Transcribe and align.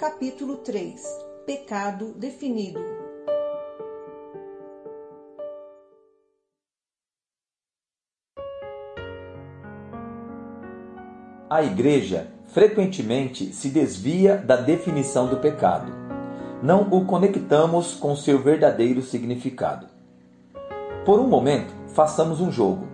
Capítulo 0.00 0.56
3 0.56 0.98
Pecado 1.44 2.14
definido. 2.16 2.80
A 11.50 11.62
igreja 11.62 12.28
frequentemente 12.46 13.52
se 13.52 13.68
desvia 13.68 14.38
da 14.38 14.56
definição 14.56 15.28
do 15.28 15.36
pecado. 15.36 15.92
Não 16.62 16.88
o 16.90 17.04
conectamos 17.04 17.94
com 17.94 18.16
seu 18.16 18.42
verdadeiro 18.42 19.02
significado. 19.02 19.86
Por 21.04 21.20
um 21.20 21.26
momento, 21.26 21.74
façamos 21.88 22.40
um 22.40 22.50
jogo. 22.50 22.88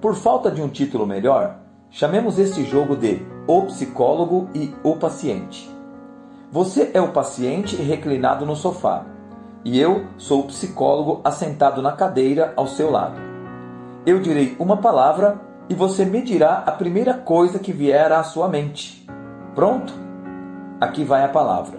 Por 0.00 0.14
falta 0.14 0.50
de 0.50 0.62
um 0.62 0.68
título 0.70 1.06
melhor, 1.06 1.58
chamemos 1.90 2.38
este 2.38 2.64
jogo 2.64 2.96
de 2.96 3.20
O 3.46 3.66
Psicólogo 3.66 4.48
e 4.54 4.74
o 4.82 4.96
Paciente. 4.96 5.81
Você 6.52 6.90
é 6.92 7.00
o 7.00 7.12
paciente 7.12 7.76
reclinado 7.76 8.44
no 8.44 8.54
sofá 8.54 9.06
e 9.64 9.80
eu 9.80 10.04
sou 10.18 10.40
o 10.40 10.46
psicólogo 10.48 11.22
assentado 11.24 11.80
na 11.80 11.92
cadeira 11.92 12.52
ao 12.54 12.66
seu 12.66 12.90
lado. 12.90 13.18
Eu 14.04 14.20
direi 14.20 14.54
uma 14.58 14.76
palavra 14.76 15.40
e 15.70 15.74
você 15.74 16.04
me 16.04 16.20
dirá 16.20 16.62
a 16.66 16.72
primeira 16.72 17.14
coisa 17.14 17.58
que 17.58 17.72
vier 17.72 18.12
à 18.12 18.22
sua 18.22 18.48
mente. 18.48 19.08
Pronto? 19.54 19.94
Aqui 20.78 21.04
vai 21.04 21.24
a 21.24 21.28
palavra: 21.28 21.78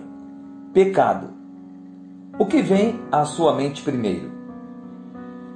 pecado. 0.74 1.28
O 2.40 2.48
que 2.48 2.64
vem 2.64 3.00
à 3.12 3.26
sua 3.26 3.54
mente 3.54 3.84
primeiro? 3.84 4.32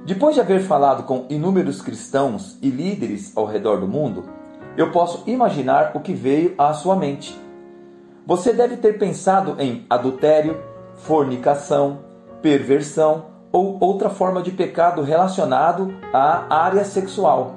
Depois 0.06 0.36
de 0.36 0.40
haver 0.40 0.60
falado 0.60 1.02
com 1.02 1.26
inúmeros 1.28 1.82
cristãos 1.82 2.56
e 2.62 2.70
líderes 2.70 3.36
ao 3.36 3.46
redor 3.46 3.80
do 3.80 3.88
mundo, 3.88 4.26
eu 4.76 4.92
posso 4.92 5.28
imaginar 5.28 5.90
o 5.96 5.98
que 5.98 6.14
veio 6.14 6.54
à 6.56 6.72
sua 6.72 6.94
mente. 6.94 7.47
Você 8.28 8.52
deve 8.52 8.76
ter 8.76 8.98
pensado 8.98 9.56
em 9.58 9.86
adultério, 9.88 10.62
fornicação, 10.96 12.00
perversão 12.42 13.24
ou 13.50 13.78
outra 13.80 14.10
forma 14.10 14.42
de 14.42 14.50
pecado 14.50 15.00
relacionado 15.00 15.94
à 16.12 16.54
área 16.54 16.84
sexual. 16.84 17.54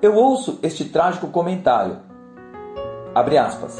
Eu 0.00 0.14
ouço 0.14 0.58
este 0.62 0.86
trágico 0.86 1.26
comentário. 1.26 1.98
Abre 3.14 3.36
aspas. 3.36 3.78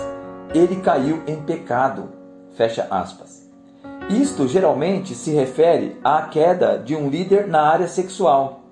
Ele 0.54 0.76
caiu 0.82 1.22
em 1.26 1.36
pecado. 1.36 2.10
Fecha 2.54 2.86
aspas. 2.90 3.48
Isto 4.10 4.46
geralmente 4.46 5.14
se 5.14 5.30
refere 5.30 5.98
à 6.04 6.20
queda 6.24 6.76
de 6.76 6.94
um 6.94 7.08
líder 7.08 7.48
na 7.48 7.62
área 7.62 7.88
sexual. 7.88 8.64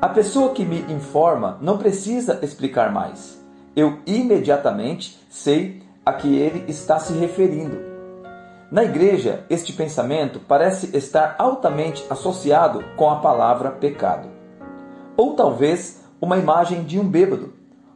A 0.00 0.08
pessoa 0.08 0.50
que 0.50 0.64
me 0.64 0.78
informa 0.92 1.58
não 1.60 1.76
precisa 1.76 2.38
explicar 2.40 2.92
mais. 2.92 3.36
Eu 3.74 3.98
imediatamente 4.06 5.18
sei 5.28 5.87
a 6.08 6.12
que 6.14 6.38
ele 6.38 6.64
está 6.70 6.98
se 6.98 7.12
referindo. 7.12 7.78
Na 8.70 8.82
igreja, 8.82 9.44
este 9.50 9.74
pensamento 9.74 10.40
parece 10.40 10.96
estar 10.96 11.36
altamente 11.38 12.02
associado 12.08 12.82
com 12.96 13.10
a 13.10 13.16
palavra 13.16 13.72
pecado. 13.72 14.30
Ou 15.18 15.34
talvez 15.34 16.02
uma 16.18 16.38
imagem 16.38 16.82
de 16.82 16.98
um 16.98 17.06
bêbado, 17.06 17.52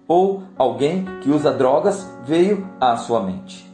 ou 0.07 0.43
alguém 0.59 1.07
que 1.23 1.31
usa 1.31 1.51
drogas 1.53 2.07
veio 2.23 2.69
à 2.79 2.99
sua 2.99 3.23
mente. 3.23 3.67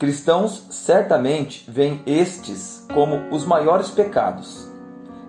Cristãos 0.00 0.66
certamente 0.70 1.64
veem 1.70 2.02
estes 2.04 2.84
como 2.92 3.32
os 3.32 3.46
maiores 3.46 3.88
pecados. 3.88 4.68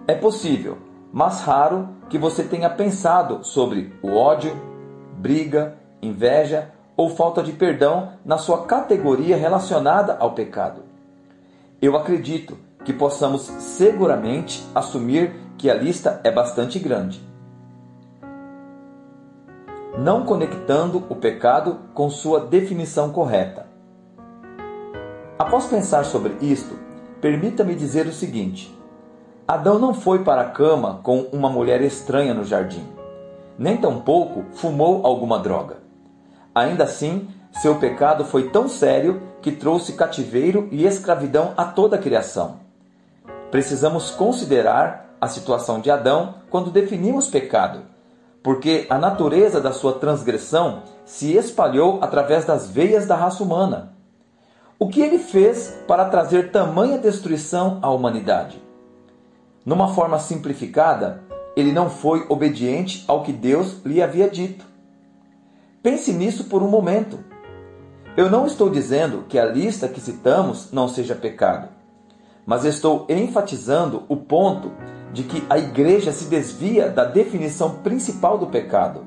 É 0.07 0.15
possível, 0.15 0.79
mas 1.13 1.41
raro, 1.41 1.89
que 2.09 2.17
você 2.17 2.43
tenha 2.43 2.71
pensado 2.71 3.43
sobre 3.43 3.93
o 4.01 4.15
ódio, 4.15 4.59
briga, 5.19 5.77
inveja 6.01 6.73
ou 7.01 7.09
falta 7.09 7.41
de 7.41 7.51
perdão 7.51 8.09
na 8.23 8.37
sua 8.37 8.63
categoria 8.67 9.35
relacionada 9.35 10.17
ao 10.19 10.33
pecado. 10.33 10.83
Eu 11.81 11.97
acredito 11.97 12.55
que 12.85 12.93
possamos 12.93 13.41
seguramente 13.41 14.63
assumir 14.75 15.33
que 15.57 15.67
a 15.67 15.73
lista 15.73 16.21
é 16.23 16.29
bastante 16.29 16.77
grande. 16.77 17.19
Não 19.97 20.25
conectando 20.25 21.03
o 21.09 21.15
pecado 21.15 21.79
com 21.95 22.07
sua 22.07 22.41
definição 22.41 23.11
correta. 23.11 23.65
Após 25.39 25.65
pensar 25.65 26.05
sobre 26.05 26.37
isto, 26.39 26.77
permita-me 27.19 27.73
dizer 27.73 28.05
o 28.05 28.13
seguinte: 28.13 28.77
Adão 29.47 29.79
não 29.79 29.91
foi 29.91 30.23
para 30.23 30.41
a 30.41 30.49
cama 30.51 30.99
com 31.01 31.21
uma 31.33 31.49
mulher 31.49 31.81
estranha 31.81 32.35
no 32.35 32.43
jardim, 32.43 32.85
nem 33.57 33.75
tampouco 33.75 34.43
fumou 34.53 35.03
alguma 35.03 35.39
droga. 35.39 35.80
Ainda 36.53 36.83
assim, 36.83 37.29
seu 37.61 37.75
pecado 37.75 38.25
foi 38.25 38.49
tão 38.49 38.67
sério 38.67 39.21
que 39.41 39.51
trouxe 39.51 39.93
cativeiro 39.93 40.67
e 40.71 40.85
escravidão 40.85 41.53
a 41.55 41.65
toda 41.65 41.95
a 41.95 41.99
criação. 41.99 42.59
Precisamos 43.49 44.11
considerar 44.11 45.15
a 45.19 45.27
situação 45.27 45.79
de 45.79 45.91
Adão 45.91 46.35
quando 46.49 46.71
definimos 46.71 47.27
pecado, 47.27 47.81
porque 48.41 48.87
a 48.89 48.97
natureza 48.97 49.61
da 49.61 49.71
sua 49.71 49.93
transgressão 49.93 50.83
se 51.05 51.35
espalhou 51.35 51.99
através 52.01 52.45
das 52.45 52.69
veias 52.69 53.05
da 53.05 53.15
raça 53.15 53.43
humana. 53.43 53.93
O 54.79 54.87
que 54.87 55.01
ele 55.01 55.19
fez 55.19 55.77
para 55.87 56.05
trazer 56.05 56.51
tamanha 56.51 56.97
destruição 56.97 57.79
à 57.81 57.91
humanidade? 57.91 58.61
Numa 59.63 59.93
forma 59.93 60.17
simplificada, 60.17 61.21
ele 61.55 61.71
não 61.71 61.89
foi 61.89 62.25
obediente 62.29 63.03
ao 63.07 63.21
que 63.21 63.31
Deus 63.31 63.77
lhe 63.85 64.01
havia 64.01 64.27
dito. 64.27 64.65
Pense 65.83 66.13
nisso 66.13 66.43
por 66.43 66.61
um 66.61 66.67
momento. 66.67 67.17
Eu 68.15 68.29
não 68.29 68.45
estou 68.45 68.69
dizendo 68.69 69.25
que 69.27 69.39
a 69.39 69.45
lista 69.45 69.87
que 69.87 69.99
citamos 69.99 70.71
não 70.71 70.87
seja 70.87 71.15
pecado, 71.15 71.69
mas 72.45 72.65
estou 72.65 73.07
enfatizando 73.09 74.03
o 74.07 74.15
ponto 74.15 74.71
de 75.11 75.23
que 75.23 75.43
a 75.49 75.57
igreja 75.57 76.11
se 76.11 76.25
desvia 76.25 76.87
da 76.87 77.03
definição 77.03 77.77
principal 77.77 78.37
do 78.37 78.45
pecado. 78.47 79.03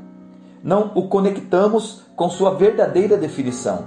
Não 0.65 0.91
o 0.97 1.07
conectamos 1.07 2.03
com 2.17 2.29
sua 2.29 2.55
verdadeira 2.55 3.17
definição. 3.17 3.85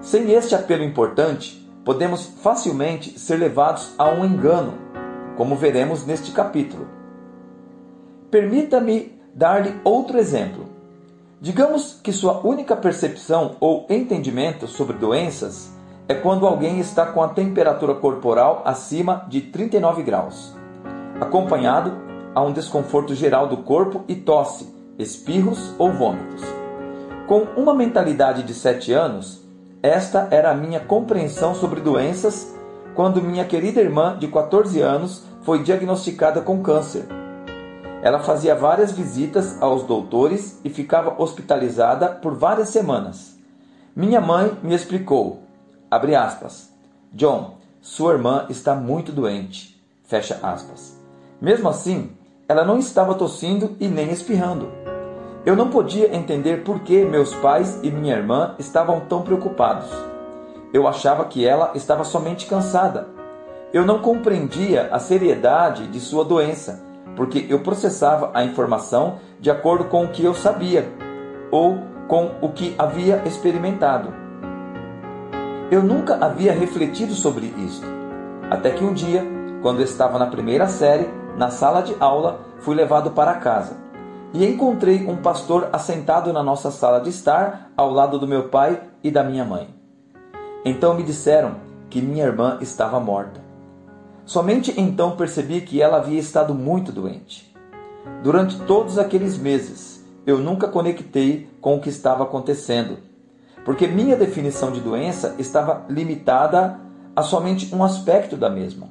Sem 0.00 0.30
este 0.30 0.54
apelo 0.54 0.84
importante, 0.84 1.68
podemos 1.84 2.24
facilmente 2.40 3.18
ser 3.18 3.36
levados 3.36 3.94
a 3.98 4.08
um 4.10 4.24
engano, 4.24 4.74
como 5.36 5.56
veremos 5.56 6.06
neste 6.06 6.30
capítulo. 6.30 6.86
Permita-me 8.30 9.18
dar-lhe 9.34 9.74
outro 9.82 10.18
exemplo. 10.18 10.79
Digamos 11.42 11.98
que 12.02 12.12
sua 12.12 12.46
única 12.46 12.76
percepção 12.76 13.56
ou 13.60 13.86
entendimento 13.88 14.68
sobre 14.68 14.98
doenças 14.98 15.70
é 16.06 16.12
quando 16.12 16.46
alguém 16.46 16.78
está 16.78 17.06
com 17.06 17.22
a 17.22 17.28
temperatura 17.28 17.94
corporal 17.94 18.60
acima 18.66 19.24
de 19.26 19.40
39 19.40 20.02
graus, 20.02 20.54
acompanhado 21.18 21.92
a 22.34 22.42
um 22.42 22.52
desconforto 22.52 23.14
geral 23.14 23.46
do 23.48 23.56
corpo 23.56 24.04
e 24.06 24.16
tosse, 24.16 24.70
espirros 24.98 25.72
ou 25.78 25.90
vômitos. 25.90 26.42
Com 27.26 27.46
uma 27.56 27.72
mentalidade 27.72 28.42
de 28.42 28.52
7 28.52 28.92
anos, 28.92 29.42
esta 29.82 30.28
era 30.30 30.50
a 30.50 30.54
minha 30.54 30.80
compreensão 30.80 31.54
sobre 31.54 31.80
doenças 31.80 32.54
quando 32.94 33.22
minha 33.22 33.46
querida 33.46 33.80
irmã 33.80 34.14
de 34.18 34.28
14 34.28 34.78
anos 34.82 35.24
foi 35.40 35.62
diagnosticada 35.62 36.42
com 36.42 36.62
câncer 36.62 37.19
ela 38.02 38.20
fazia 38.20 38.54
várias 38.54 38.92
visitas 38.92 39.60
aos 39.60 39.82
doutores 39.82 40.58
e 40.64 40.70
ficava 40.70 41.20
hospitalizada 41.22 42.08
por 42.08 42.34
várias 42.34 42.70
semanas. 42.70 43.38
Minha 43.94 44.20
mãe 44.20 44.56
me 44.62 44.74
explicou, 44.74 45.42
aspas, 45.90 46.72
John, 47.12 47.58
sua 47.80 48.12
irmã 48.12 48.46
está 48.48 48.74
muito 48.74 49.12
doente, 49.12 49.78
fecha 50.04 50.38
aspas. 50.42 50.98
Mesmo 51.40 51.68
assim, 51.68 52.12
ela 52.48 52.64
não 52.64 52.78
estava 52.78 53.14
tossindo 53.14 53.76
e 53.78 53.86
nem 53.86 54.10
espirrando. 54.10 54.70
Eu 55.44 55.54
não 55.54 55.70
podia 55.70 56.14
entender 56.14 56.64
por 56.64 56.80
que 56.80 57.04
meus 57.04 57.34
pais 57.34 57.80
e 57.82 57.90
minha 57.90 58.16
irmã 58.16 58.54
estavam 58.58 59.00
tão 59.00 59.22
preocupados. 59.22 59.88
Eu 60.72 60.86
achava 60.86 61.24
que 61.24 61.46
ela 61.46 61.72
estava 61.74 62.04
somente 62.04 62.46
cansada. 62.46 63.08
Eu 63.72 63.84
não 63.84 64.00
compreendia 64.00 64.88
a 64.92 64.98
seriedade 64.98 65.86
de 65.86 66.00
sua 66.00 66.24
doença 66.24 66.89
porque 67.16 67.46
eu 67.48 67.60
processava 67.60 68.30
a 68.34 68.44
informação 68.44 69.18
de 69.38 69.50
acordo 69.50 69.84
com 69.84 70.04
o 70.04 70.08
que 70.08 70.24
eu 70.24 70.34
sabia 70.34 70.90
ou 71.50 71.78
com 72.08 72.30
o 72.40 72.50
que 72.50 72.74
havia 72.78 73.22
experimentado. 73.26 74.12
Eu 75.70 75.82
nunca 75.82 76.16
havia 76.16 76.52
refletido 76.52 77.14
sobre 77.14 77.46
isto, 77.58 77.86
até 78.50 78.70
que 78.70 78.84
um 78.84 78.92
dia, 78.92 79.24
quando 79.62 79.82
estava 79.82 80.18
na 80.18 80.26
primeira 80.26 80.66
série, 80.66 81.08
na 81.36 81.50
sala 81.50 81.82
de 81.82 81.94
aula, 82.00 82.40
fui 82.58 82.74
levado 82.74 83.12
para 83.12 83.34
casa 83.34 83.76
e 84.32 84.46
encontrei 84.46 85.06
um 85.06 85.16
pastor 85.16 85.68
assentado 85.72 86.32
na 86.32 86.42
nossa 86.42 86.70
sala 86.70 87.00
de 87.00 87.10
estar, 87.10 87.70
ao 87.76 87.90
lado 87.90 88.18
do 88.18 88.28
meu 88.28 88.48
pai 88.48 88.80
e 89.02 89.10
da 89.10 89.24
minha 89.24 89.44
mãe. 89.44 89.68
Então 90.64 90.94
me 90.94 91.02
disseram 91.02 91.56
que 91.88 92.00
minha 92.00 92.24
irmã 92.24 92.58
estava 92.60 93.00
morta. 93.00 93.49
Somente 94.30 94.72
então 94.80 95.16
percebi 95.16 95.60
que 95.60 95.82
ela 95.82 95.96
havia 95.96 96.20
estado 96.20 96.54
muito 96.54 96.92
doente. 96.92 97.52
Durante 98.22 98.60
todos 98.60 98.96
aqueles 98.96 99.36
meses, 99.36 100.06
eu 100.24 100.38
nunca 100.38 100.68
conectei 100.68 101.48
com 101.60 101.74
o 101.74 101.80
que 101.80 101.88
estava 101.88 102.22
acontecendo. 102.22 102.98
porque 103.64 103.88
minha 103.88 104.14
definição 104.14 104.70
de 104.70 104.80
doença 104.80 105.34
estava 105.36 105.84
limitada 105.88 106.78
a 107.16 107.24
somente 107.24 107.74
um 107.74 107.82
aspecto 107.82 108.36
da 108.36 108.48
mesma. 108.48 108.88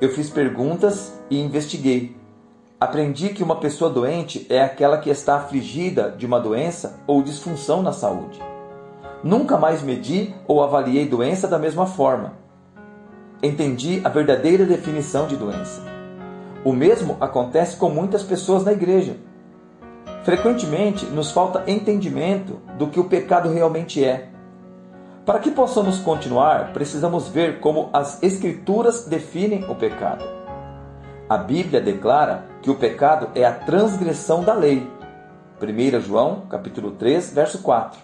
Eu 0.00 0.08
fiz 0.08 0.30
perguntas 0.30 1.12
e 1.28 1.38
investiguei. 1.38 2.16
Aprendi 2.80 3.34
que 3.34 3.42
uma 3.42 3.56
pessoa 3.56 3.90
doente 3.90 4.46
é 4.48 4.62
aquela 4.62 4.96
que 4.96 5.10
está 5.10 5.36
afligida 5.36 6.10
de 6.10 6.24
uma 6.24 6.40
doença 6.40 7.00
ou 7.06 7.22
disfunção 7.22 7.82
na 7.82 7.92
saúde. 7.92 8.40
Nunca 9.22 9.58
mais 9.58 9.82
medi 9.82 10.34
ou 10.48 10.62
avaliei 10.62 11.06
doença 11.06 11.46
da 11.46 11.58
mesma 11.58 11.84
forma. 11.84 12.43
Entendi 13.44 14.00
a 14.02 14.08
verdadeira 14.08 14.64
definição 14.64 15.26
de 15.26 15.36
doença. 15.36 15.82
O 16.64 16.72
mesmo 16.72 17.18
acontece 17.20 17.76
com 17.76 17.90
muitas 17.90 18.22
pessoas 18.22 18.64
na 18.64 18.72
igreja. 18.72 19.18
Frequentemente 20.22 21.04
nos 21.04 21.30
falta 21.30 21.62
entendimento 21.70 22.58
do 22.78 22.86
que 22.88 22.98
o 22.98 23.04
pecado 23.04 23.52
realmente 23.52 24.02
é. 24.02 24.30
Para 25.26 25.40
que 25.40 25.50
possamos 25.50 25.98
continuar, 25.98 26.72
precisamos 26.72 27.28
ver 27.28 27.60
como 27.60 27.90
as 27.92 28.22
Escrituras 28.22 29.04
definem 29.04 29.70
o 29.70 29.74
pecado. 29.74 30.24
A 31.28 31.36
Bíblia 31.36 31.82
declara 31.82 32.46
que 32.62 32.70
o 32.70 32.76
pecado 32.76 33.28
é 33.34 33.44
a 33.44 33.52
transgressão 33.52 34.42
da 34.42 34.54
lei. 34.54 34.90
1 35.60 36.00
João, 36.00 36.46
capítulo 36.48 36.92
3, 36.92 37.34
verso 37.34 37.58
4. 37.58 38.00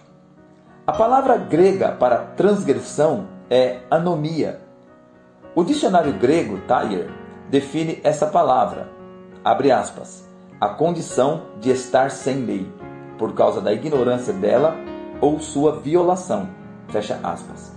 A 0.85 0.91
palavra 0.91 1.35
grega 1.35 1.93
para 1.93 2.17
transgressão 2.19 3.25
é 3.49 3.79
anomia. 3.89 4.60
O 5.53 5.65
dicionário 5.65 6.13
grego 6.13 6.59
Thayer 6.65 7.09
define 7.49 7.99
essa 8.05 8.25
palavra, 8.25 8.89
abre 9.43 9.69
aspas, 9.69 10.25
a 10.61 10.69
condição 10.69 11.41
de 11.59 11.69
estar 11.69 12.09
sem 12.09 12.45
lei, 12.45 12.71
por 13.17 13.33
causa 13.33 13.59
da 13.59 13.73
ignorância 13.73 14.31
dela 14.31 14.77
ou 15.19 15.41
sua 15.41 15.73
violação. 15.73 16.49
Fecha 16.87 17.19
aspas. 17.21 17.75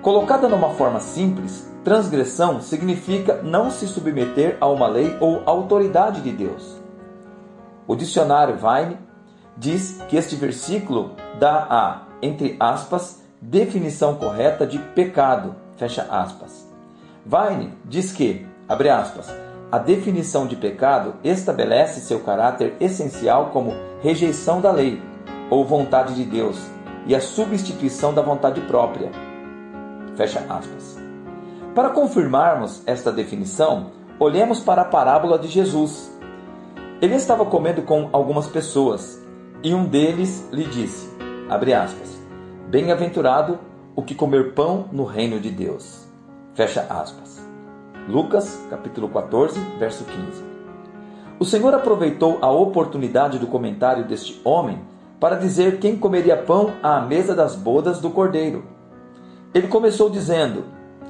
Colocada 0.00 0.48
numa 0.48 0.70
forma 0.70 1.00
simples, 1.00 1.70
transgressão 1.84 2.62
significa 2.62 3.42
não 3.42 3.70
se 3.70 3.86
submeter 3.86 4.56
a 4.58 4.68
uma 4.68 4.86
lei 4.86 5.14
ou 5.20 5.42
autoridade 5.44 6.22
de 6.22 6.32
Deus. 6.32 6.80
O 7.86 7.94
dicionário 7.94 8.56
Vine 8.56 8.96
diz 9.54 10.00
que 10.08 10.16
este 10.16 10.34
versículo 10.34 11.10
dá 11.38 11.66
a, 11.68 12.02
entre 12.22 12.56
aspas, 12.58 13.22
definição 13.38 14.14
correta 14.14 14.66
de 14.66 14.78
pecado, 14.78 15.67
fecha 15.78 16.02
aspas. 16.10 16.68
Vine 17.24 17.72
diz 17.84 18.12
que, 18.12 18.46
abre 18.68 18.90
aspas, 18.90 19.32
a 19.70 19.78
definição 19.78 20.46
de 20.46 20.56
pecado 20.56 21.14
estabelece 21.22 22.00
seu 22.00 22.20
caráter 22.20 22.74
essencial 22.80 23.50
como 23.50 23.74
rejeição 24.02 24.60
da 24.60 24.70
lei 24.70 25.00
ou 25.50 25.64
vontade 25.64 26.14
de 26.14 26.24
Deus 26.24 26.58
e 27.06 27.14
a 27.14 27.20
substituição 27.20 28.12
da 28.12 28.20
vontade 28.20 28.60
própria. 28.62 29.10
Fecha 30.16 30.40
aspas. 30.48 30.98
Para 31.74 31.90
confirmarmos 31.90 32.82
esta 32.86 33.12
definição, 33.12 33.92
olhemos 34.18 34.60
para 34.60 34.82
a 34.82 34.86
parábola 34.86 35.38
de 35.38 35.48
Jesus. 35.48 36.10
Ele 37.00 37.14
estava 37.14 37.46
comendo 37.46 37.82
com 37.82 38.08
algumas 38.12 38.48
pessoas 38.48 39.22
e 39.62 39.72
um 39.72 39.84
deles 39.84 40.48
lhe 40.50 40.64
disse, 40.64 41.08
abre 41.48 41.72
aspas, 41.72 42.18
Bem-aventurado 42.68 43.58
o 43.98 44.02
que 44.02 44.14
comer 44.14 44.54
pão 44.54 44.84
no 44.92 45.02
reino 45.02 45.40
de 45.40 45.50
Deus. 45.50 46.06
Fecha 46.54 46.86
aspas. 46.88 47.44
Lucas, 48.08 48.64
capítulo 48.70 49.08
14, 49.08 49.58
verso 49.76 50.04
15. 50.04 50.44
O 51.36 51.44
Senhor 51.44 51.74
aproveitou 51.74 52.38
a 52.40 52.48
oportunidade 52.48 53.40
do 53.40 53.48
comentário 53.48 54.04
deste 54.04 54.40
homem 54.44 54.78
para 55.18 55.34
dizer 55.34 55.80
quem 55.80 55.98
comeria 55.98 56.36
pão 56.36 56.74
à 56.80 57.00
mesa 57.00 57.34
das 57.34 57.56
bodas 57.56 57.98
do 57.98 58.08
cordeiro. 58.08 58.62
Ele 59.52 59.66
começou 59.66 60.08
dizendo, 60.08 60.62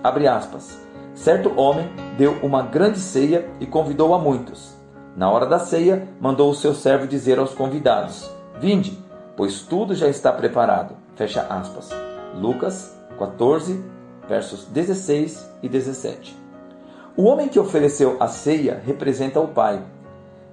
aspas, 0.02 0.80
certo 1.12 1.52
homem 1.60 1.90
deu 2.16 2.38
uma 2.42 2.62
grande 2.62 3.00
ceia 3.00 3.50
e 3.60 3.66
convidou 3.66 4.14
a 4.14 4.18
muitos. 4.18 4.74
Na 5.14 5.30
hora 5.30 5.44
da 5.44 5.58
ceia, 5.58 6.08
mandou 6.18 6.50
o 6.50 6.54
seu 6.54 6.72
servo 6.74 7.06
dizer 7.06 7.38
aos 7.38 7.52
convidados: 7.52 8.30
Vinde, 8.58 8.98
pois 9.36 9.60
tudo 9.60 9.94
já 9.94 10.08
está 10.08 10.32
preparado. 10.32 10.96
Fecha 11.16 11.42
aspas. 11.50 12.07
Lucas 12.40 12.96
14, 13.18 13.82
versos 14.28 14.64
16 14.66 15.50
e 15.60 15.68
17. 15.68 16.38
O 17.16 17.24
homem 17.24 17.48
que 17.48 17.58
ofereceu 17.58 18.16
a 18.20 18.28
ceia 18.28 18.80
representa 18.86 19.40
o 19.40 19.48
Pai, 19.48 19.82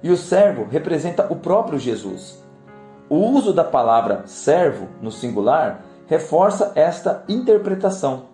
e 0.02 0.10
o 0.10 0.16
servo 0.16 0.66
representa 0.68 1.26
o 1.30 1.36
próprio 1.36 1.78
Jesus. 1.78 2.44
O 3.08 3.18
uso 3.18 3.52
da 3.52 3.62
palavra 3.62 4.24
servo 4.26 4.88
no 5.00 5.12
singular 5.12 5.84
reforça 6.08 6.72
esta 6.74 7.22
interpretação. 7.28 8.24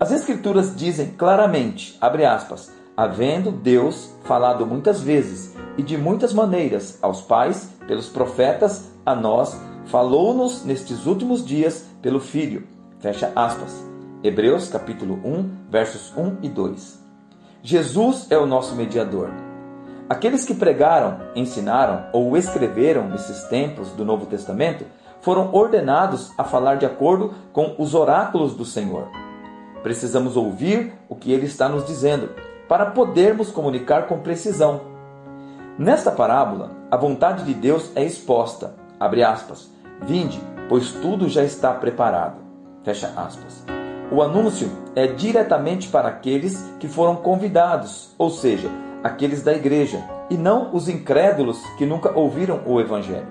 As 0.00 0.10
Escrituras 0.10 0.74
dizem 0.74 1.10
claramente, 1.10 1.98
aspas, 2.00 2.72
havendo 2.96 3.52
Deus 3.52 4.14
falado 4.24 4.66
muitas 4.66 5.02
vezes 5.02 5.54
e 5.76 5.82
de 5.82 5.98
muitas 5.98 6.32
maneiras 6.32 6.98
aos 7.02 7.20
pais, 7.20 7.68
pelos 7.86 8.08
profetas, 8.08 8.90
a 9.04 9.14
nós, 9.14 9.60
falou-nos 9.86 10.64
nestes 10.64 11.06
últimos 11.06 11.44
dias 11.44 11.91
pelo 12.02 12.20
Filho. 12.20 12.66
Fecha 12.98 13.32
aspas. 13.34 13.86
Hebreus 14.22 14.68
capítulo 14.68 15.20
1, 15.24 15.70
versos 15.70 16.12
1 16.16 16.38
e 16.42 16.48
2. 16.48 17.00
Jesus 17.62 18.26
é 18.30 18.36
o 18.36 18.46
nosso 18.46 18.74
mediador. 18.74 19.30
Aqueles 20.08 20.44
que 20.44 20.54
pregaram, 20.54 21.20
ensinaram 21.34 22.06
ou 22.12 22.36
escreveram 22.36 23.08
nesses 23.08 23.44
tempos 23.44 23.90
do 23.90 24.04
Novo 24.04 24.26
Testamento 24.26 24.84
foram 25.20 25.54
ordenados 25.54 26.32
a 26.36 26.44
falar 26.44 26.74
de 26.74 26.84
acordo 26.84 27.32
com 27.52 27.76
os 27.78 27.94
oráculos 27.94 28.54
do 28.54 28.64
Senhor. 28.64 29.08
Precisamos 29.82 30.36
ouvir 30.36 30.92
o 31.08 31.14
que 31.14 31.32
ele 31.32 31.46
está 31.46 31.68
nos 31.68 31.86
dizendo 31.86 32.30
para 32.68 32.86
podermos 32.86 33.50
comunicar 33.50 34.06
com 34.06 34.18
precisão. 34.18 34.82
Nesta 35.78 36.10
parábola, 36.10 36.70
a 36.90 36.96
vontade 36.96 37.44
de 37.44 37.54
Deus 37.54 37.90
é 37.94 38.04
exposta. 38.04 38.74
Abre 38.98 39.22
aspas. 39.22 39.70
Vinde, 40.02 40.40
pois 40.68 40.92
tudo 40.92 41.28
já 41.28 41.42
está 41.42 41.72
preparado. 41.72 42.36
Fecha 42.82 43.12
aspas. 43.16 43.64
O 44.10 44.20
anúncio 44.20 44.70
é 44.94 45.06
diretamente 45.06 45.88
para 45.88 46.08
aqueles 46.08 46.62
que 46.78 46.88
foram 46.88 47.16
convidados, 47.16 48.14
ou 48.18 48.28
seja, 48.28 48.68
aqueles 49.02 49.42
da 49.42 49.54
igreja, 49.54 50.02
e 50.28 50.36
não 50.36 50.74
os 50.74 50.88
incrédulos 50.88 51.58
que 51.78 51.86
nunca 51.86 52.16
ouviram 52.16 52.60
o 52.66 52.80
Evangelho. 52.80 53.26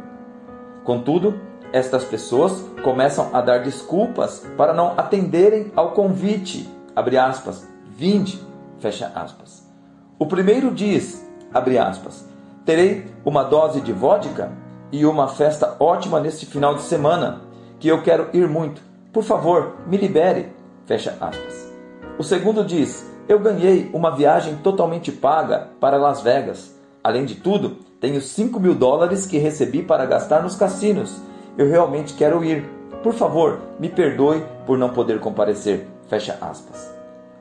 Contudo, 0.84 1.40
estas 1.72 2.04
pessoas 2.04 2.66
começam 2.84 3.30
a 3.34 3.42
dar 3.42 3.60
desculpas 3.60 4.46
para 4.58 4.74
não 4.74 4.94
atenderem 4.98 5.72
ao 5.76 5.92
convite, 5.92 6.68
abre 6.96 7.18
aspas, 7.18 7.68
vinde, 7.96 8.42
fecha 8.80 9.12
aspas. 9.16 9.70
O 10.18 10.26
primeiro 10.26 10.72
diz, 10.72 11.26
abre 11.54 11.78
aspas, 11.78 12.28
terei 12.66 13.06
uma 13.24 13.44
dose 13.44 13.82
de 13.82 13.94
vodka 13.94 14.52
e 14.92 15.06
uma 15.06 15.28
festa 15.28 15.76
ótima 15.80 16.20
neste 16.20 16.46
final 16.46 16.76
de 16.76 16.82
semana, 16.82 17.42
que 17.80 17.88
eu 17.88 18.02
quero 18.04 18.30
ir 18.34 18.48
muito. 18.48 18.82
Por 19.14 19.24
favor, 19.24 19.76
me 19.88 19.98
libere. 19.98 20.50
Fecha 20.86 21.16
aspas. 21.20 21.72
O 22.18 22.24
segundo 22.24 22.64
diz: 22.64 23.10
Eu 23.28 23.40
ganhei 23.40 23.90
uma 23.94 24.16
viagem 24.16 24.56
totalmente 24.58 25.12
paga 25.12 25.70
para 25.80 25.98
Las 25.98 26.22
Vegas. 26.22 26.76
Além 27.04 27.26
de 27.26 27.36
tudo, 27.36 27.78
tenho 28.00 28.22
5 28.22 28.60
mil 28.60 28.76
dólares 28.76 29.26
que 29.26 29.38
recebi 29.38 29.82
para 29.82 30.06
gastar 30.06 30.44
nos 30.44 30.56
cassinos. 30.56 31.20
Eu 31.58 31.68
realmente 31.68 32.14
quero 32.14 32.44
ir. 32.44 32.66
Por 33.02 33.14
favor, 33.14 33.60
me 33.80 33.90
perdoe 33.90 34.44
por 34.66 34.78
não 34.78 34.90
poder 34.90 35.20
comparecer. 35.20 35.88
Fecha 36.08 36.38
aspas. 36.42 36.94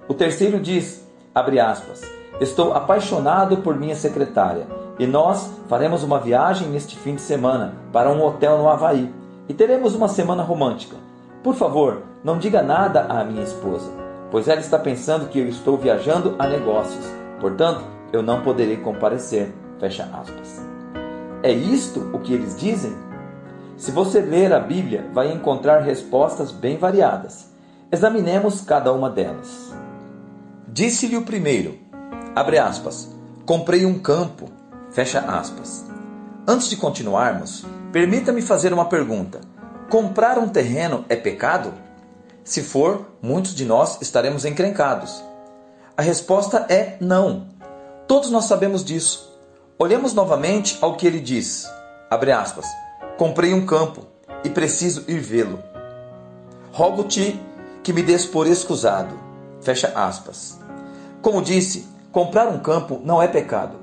O 0.08 0.14
terceiro 0.14 0.58
diz, 0.58 1.06
abre 1.34 1.60
aspas, 1.60 2.02
Estou 2.40 2.72
apaixonado 2.72 3.58
por 3.58 3.76
minha 3.76 3.94
secretária 3.94 4.66
e 5.00 5.06
nós 5.06 5.50
faremos 5.66 6.02
uma 6.02 6.20
viagem 6.20 6.68
neste 6.68 6.94
fim 6.94 7.14
de 7.14 7.22
semana 7.22 7.74
para 7.90 8.10
um 8.10 8.22
hotel 8.22 8.58
no 8.58 8.68
Havaí 8.68 9.10
e 9.48 9.54
teremos 9.54 9.94
uma 9.94 10.08
semana 10.08 10.42
romântica. 10.42 10.94
Por 11.42 11.54
favor, 11.54 12.02
não 12.22 12.36
diga 12.36 12.62
nada 12.62 13.06
à 13.08 13.24
minha 13.24 13.42
esposa, 13.42 13.90
pois 14.30 14.46
ela 14.46 14.60
está 14.60 14.78
pensando 14.78 15.30
que 15.30 15.38
eu 15.38 15.48
estou 15.48 15.78
viajando 15.78 16.36
a 16.38 16.46
negócios. 16.46 17.02
Portanto, 17.40 17.82
eu 18.12 18.22
não 18.22 18.42
poderei 18.42 18.76
comparecer. 18.76 19.50
Fecha 19.78 20.06
aspas. 20.12 20.60
É 21.42 21.50
isto 21.50 22.10
o 22.12 22.18
que 22.18 22.34
eles 22.34 22.54
dizem? 22.60 22.92
Se 23.78 23.90
você 23.90 24.20
ler 24.20 24.52
a 24.52 24.60
Bíblia, 24.60 25.08
vai 25.14 25.32
encontrar 25.32 25.80
respostas 25.80 26.52
bem 26.52 26.76
variadas. 26.76 27.50
Examinemos 27.90 28.60
cada 28.60 28.92
uma 28.92 29.08
delas. 29.08 29.72
Disse-lhe 30.68 31.16
o 31.16 31.22
primeiro, 31.22 31.78
abre 32.36 32.58
aspas, 32.58 33.16
comprei 33.46 33.86
um 33.86 33.98
campo, 33.98 34.59
fecha 34.90 35.20
aspas. 35.20 35.84
Antes 36.46 36.68
de 36.68 36.76
continuarmos, 36.76 37.64
permita-me 37.92 38.42
fazer 38.42 38.72
uma 38.72 38.86
pergunta. 38.86 39.40
Comprar 39.88 40.38
um 40.38 40.48
terreno 40.48 41.04
é 41.08 41.16
pecado? 41.16 41.72
Se 42.44 42.62
for, 42.62 43.06
muitos 43.22 43.54
de 43.54 43.64
nós 43.64 44.00
estaremos 44.00 44.44
encrencados. 44.44 45.22
A 45.96 46.02
resposta 46.02 46.66
é 46.68 46.96
não. 47.00 47.48
Todos 48.06 48.30
nós 48.30 48.46
sabemos 48.46 48.84
disso. 48.84 49.38
Olhemos 49.78 50.14
novamente 50.14 50.78
ao 50.80 50.96
que 50.96 51.06
ele 51.06 51.20
diz. 51.20 51.68
Abre 52.10 52.32
aspas. 52.32 52.66
Comprei 53.16 53.52
um 53.52 53.66
campo. 53.66 54.10
e 54.44 54.48
preciso 54.48 55.04
ir 55.08 55.20
vê-lo. 55.20 55.62
Rogo-te 56.72 57.40
que 57.82 57.92
me 57.92 58.02
des 58.02 58.24
por 58.24 58.46
escusado. 58.46 59.14
Fecha 59.60 59.92
aspas. 59.94 60.58
Como 61.20 61.42
disse, 61.42 61.86
comprar 62.12 62.48
um 62.48 62.58
campo 62.58 63.00
não 63.04 63.20
é 63.20 63.28
pecado. 63.28 63.76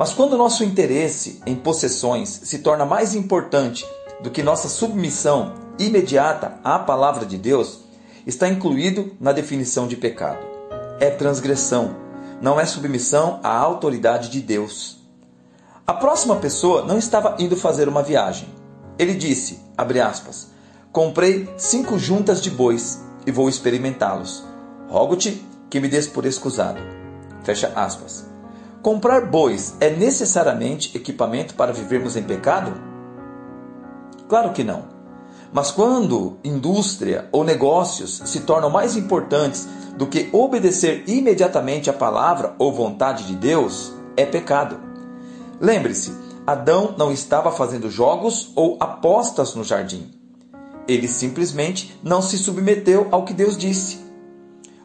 Mas 0.00 0.14
quando 0.14 0.38
nosso 0.38 0.64
interesse 0.64 1.42
em 1.44 1.54
possessões 1.54 2.40
se 2.44 2.60
torna 2.60 2.86
mais 2.86 3.14
importante 3.14 3.86
do 4.22 4.30
que 4.30 4.42
nossa 4.42 4.66
submissão 4.66 5.52
imediata 5.78 6.58
à 6.64 6.78
palavra 6.78 7.26
de 7.26 7.36
Deus, 7.36 7.80
está 8.26 8.48
incluído 8.48 9.12
na 9.20 9.30
definição 9.30 9.86
de 9.86 9.98
pecado. 9.98 10.38
É 10.98 11.10
transgressão, 11.10 11.94
não 12.40 12.58
é 12.58 12.64
submissão 12.64 13.40
à 13.42 13.54
autoridade 13.54 14.30
de 14.30 14.40
Deus. 14.40 15.06
A 15.86 15.92
próxima 15.92 16.36
pessoa 16.36 16.82
não 16.82 16.96
estava 16.96 17.36
indo 17.38 17.54
fazer 17.54 17.86
uma 17.86 18.02
viagem. 18.02 18.48
Ele 18.98 19.12
disse, 19.12 19.60
aspas, 19.76 20.48
comprei 20.90 21.46
cinco 21.58 21.98
juntas 21.98 22.40
de 22.40 22.50
bois 22.50 23.04
e 23.26 23.30
vou 23.30 23.50
experimentá-los. 23.50 24.44
Rogo-te 24.88 25.44
que 25.68 25.78
me 25.78 25.88
des 25.88 26.06
por 26.06 26.24
escusado. 26.24 26.80
Fecha 27.44 27.70
aspas. 27.76 28.29
Comprar 28.82 29.26
bois 29.26 29.74
é 29.78 29.90
necessariamente 29.90 30.96
equipamento 30.96 31.54
para 31.54 31.70
vivermos 31.70 32.16
em 32.16 32.22
pecado? 32.22 32.72
Claro 34.26 34.52
que 34.54 34.64
não. 34.64 34.84
Mas 35.52 35.70
quando 35.70 36.38
indústria 36.42 37.28
ou 37.30 37.44
negócios 37.44 38.22
se 38.24 38.40
tornam 38.40 38.70
mais 38.70 38.96
importantes 38.96 39.68
do 39.98 40.06
que 40.06 40.30
obedecer 40.32 41.04
imediatamente 41.06 41.90
à 41.90 41.92
palavra 41.92 42.54
ou 42.58 42.72
vontade 42.72 43.26
de 43.26 43.34
Deus, 43.34 43.92
é 44.16 44.24
pecado. 44.24 44.80
Lembre-se, 45.60 46.14
Adão 46.46 46.94
não 46.96 47.12
estava 47.12 47.52
fazendo 47.52 47.90
jogos 47.90 48.50
ou 48.56 48.78
apostas 48.80 49.54
no 49.54 49.62
jardim. 49.62 50.10
Ele 50.88 51.06
simplesmente 51.06 52.00
não 52.02 52.22
se 52.22 52.38
submeteu 52.38 53.08
ao 53.10 53.26
que 53.26 53.34
Deus 53.34 53.58
disse. 53.58 54.00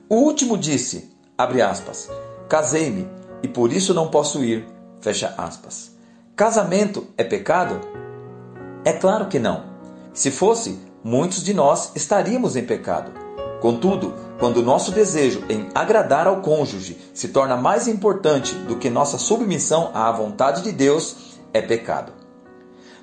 O 0.10 0.16
último 0.16 0.58
disse, 0.58 1.16
abre 1.38 1.62
aspas, 1.62 2.10
casei-me 2.50 3.08
e 3.44 3.48
por 3.48 3.72
isso 3.72 3.94
não 3.94 4.10
posso 4.10 4.44
ir, 4.44 4.68
fecha 5.00 5.34
aspas. 5.38 5.96
Casamento 6.36 7.08
é 7.18 7.24
pecado? 7.24 7.80
É 8.84 8.94
claro 8.94 9.28
que 9.28 9.40
não. 9.40 9.64
Se 10.14 10.32
fosse, 10.32 10.80
muitos 11.04 11.44
de 11.44 11.54
nós 11.54 11.92
estaríamos 11.96 12.56
em 12.56 12.66
pecado. 12.66 13.12
Contudo, 13.62 14.14
quando 14.40 14.62
nosso 14.62 14.92
desejo 14.92 15.44
em 15.50 15.70
agradar 15.74 16.28
ao 16.28 16.42
cônjuge 16.42 16.98
se 17.14 17.30
torna 17.30 17.56
mais 17.56 17.88
importante 17.88 18.54
do 18.54 18.76
que 18.76 18.90
nossa 18.90 19.18
submissão 19.18 19.92
à 19.94 20.12
vontade 20.12 20.62
de 20.62 20.72
Deus, 20.72 21.38
é 21.54 21.62
pecado. 21.62 22.12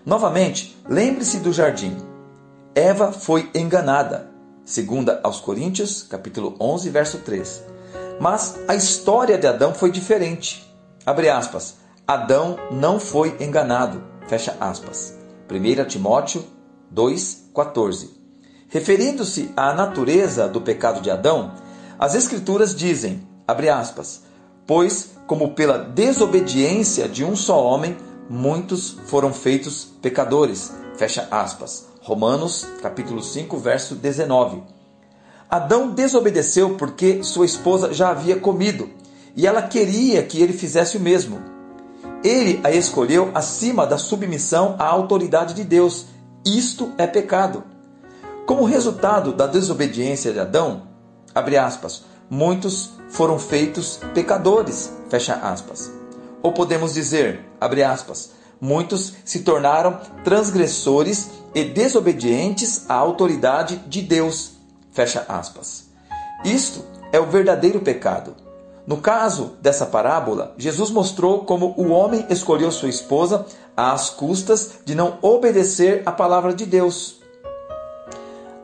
Novamente, 0.04 0.76
lembre-se 0.88 1.38
do 1.38 1.52
jardim. 1.52 1.96
Eva 2.74 3.12
foi 3.12 3.50
enganada, 3.54 4.30
segunda 4.64 5.20
aos 5.22 5.40
Coríntios, 5.40 6.02
capítulo 6.02 6.54
11, 6.60 6.90
verso 6.90 7.18
3. 7.18 7.71
Mas 8.22 8.56
a 8.68 8.76
história 8.76 9.36
de 9.36 9.48
Adão 9.48 9.74
foi 9.74 9.90
diferente. 9.90 10.64
Abre 11.04 11.28
aspas. 11.28 11.78
Adão 12.06 12.56
não 12.70 13.00
foi 13.00 13.36
enganado. 13.40 14.00
Fecha 14.28 14.56
aspas. 14.60 15.18
1 15.50 15.84
Timóteo 15.88 16.44
2,14. 16.94 18.10
Referindo-se 18.68 19.50
à 19.56 19.74
natureza 19.74 20.46
do 20.46 20.60
pecado 20.60 21.00
de 21.00 21.10
Adão, 21.10 21.50
as 21.98 22.14
Escrituras 22.14 22.76
dizem, 22.76 23.26
abre 23.44 23.68
aspas, 23.68 24.22
pois, 24.68 25.14
como 25.26 25.56
pela 25.56 25.76
desobediência 25.76 27.08
de 27.08 27.24
um 27.24 27.34
só 27.34 27.60
homem, 27.60 27.96
muitos 28.30 28.98
foram 29.06 29.34
feitos 29.34 29.96
pecadores. 30.00 30.72
Fecha 30.94 31.26
aspas. 31.28 31.88
Romanos, 32.00 32.68
capítulo 32.80 33.20
5, 33.20 33.58
verso 33.58 33.96
19. 33.96 34.62
Adão 35.52 35.90
desobedeceu 35.90 36.76
porque 36.76 37.22
sua 37.22 37.44
esposa 37.44 37.92
já 37.92 38.08
havia 38.08 38.36
comido 38.36 38.88
e 39.36 39.46
ela 39.46 39.60
queria 39.60 40.22
que 40.22 40.40
ele 40.40 40.54
fizesse 40.54 40.96
o 40.96 41.00
mesmo. 41.00 41.42
Ele 42.24 42.58
a 42.64 42.70
escolheu 42.70 43.30
acima 43.34 43.86
da 43.86 43.98
submissão 43.98 44.76
à 44.78 44.86
autoridade 44.86 45.52
de 45.52 45.62
Deus. 45.62 46.06
Isto 46.42 46.90
é 46.96 47.06
pecado. 47.06 47.64
Como 48.46 48.64
resultado 48.64 49.30
da 49.34 49.46
desobediência 49.46 50.32
de 50.32 50.40
Adão, 50.40 50.84
aspas, 51.34 52.04
muitos 52.30 52.92
foram 53.10 53.38
feitos 53.38 54.00
pecadores. 54.14 54.90
Ou 56.42 56.52
podemos 56.52 56.94
dizer, 56.94 57.44
aspas, 57.60 58.30
muitos 58.58 59.12
se 59.22 59.40
tornaram 59.40 60.00
transgressores 60.24 61.28
e 61.54 61.62
desobedientes 61.62 62.86
à 62.88 62.94
autoridade 62.94 63.76
de 63.86 64.00
Deus, 64.00 64.61
fecha 64.92 65.24
aspas. 65.28 65.86
Isto 66.44 66.84
é 67.12 67.18
o 67.18 67.26
verdadeiro 67.26 67.80
pecado. 67.80 68.34
No 68.86 68.96
caso 68.96 69.52
dessa 69.60 69.86
parábola, 69.86 70.54
Jesus 70.58 70.90
mostrou 70.90 71.44
como 71.44 71.74
o 71.76 71.90
homem 71.90 72.26
escolheu 72.28 72.70
sua 72.70 72.88
esposa 72.88 73.46
às 73.76 74.10
custas 74.10 74.72
de 74.84 74.94
não 74.94 75.18
obedecer 75.22 76.02
à 76.04 76.10
palavra 76.10 76.52
de 76.52 76.66
Deus. 76.66 77.20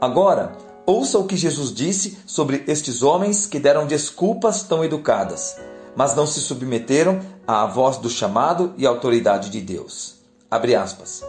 Agora, 0.00 0.52
ouça 0.85 1.18
o 1.18 1.25
que 1.25 1.37
Jesus 1.37 1.73
disse 1.73 2.18
sobre 2.26 2.64
estes 2.66 3.02
homens 3.02 3.47
que 3.47 3.61
deram 3.61 3.87
desculpas 3.87 4.62
tão 4.62 4.85
educadas, 4.85 5.56
mas 5.94 6.14
não 6.16 6.26
se 6.26 6.40
submeteram 6.40 7.20
à 7.47 7.64
voz 7.66 7.97
do 7.97 8.11
chamado 8.11 8.73
e 8.76 8.87
autoridade 8.87 9.50
de 9.50 9.61
Deus. 9.61 10.16
Abre 10.50 10.75
aspas. 10.75 11.23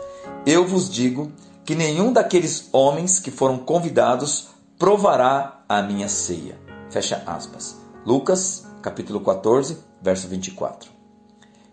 Eu 0.45 0.67
vos 0.67 0.89
digo 0.89 1.31
que 1.63 1.75
nenhum 1.75 2.11
daqueles 2.11 2.69
homens 2.71 3.19
que 3.19 3.29
foram 3.29 3.57
convidados 3.57 4.47
provará 4.79 5.65
a 5.67 5.81
minha 5.81 6.07
ceia. 6.07 6.57
Fecha 6.89 7.21
aspas. 7.27 7.77
Lucas 8.05 8.65
capítulo 8.81 9.19
14, 9.19 9.77
verso 10.01 10.29
24. 10.29 10.89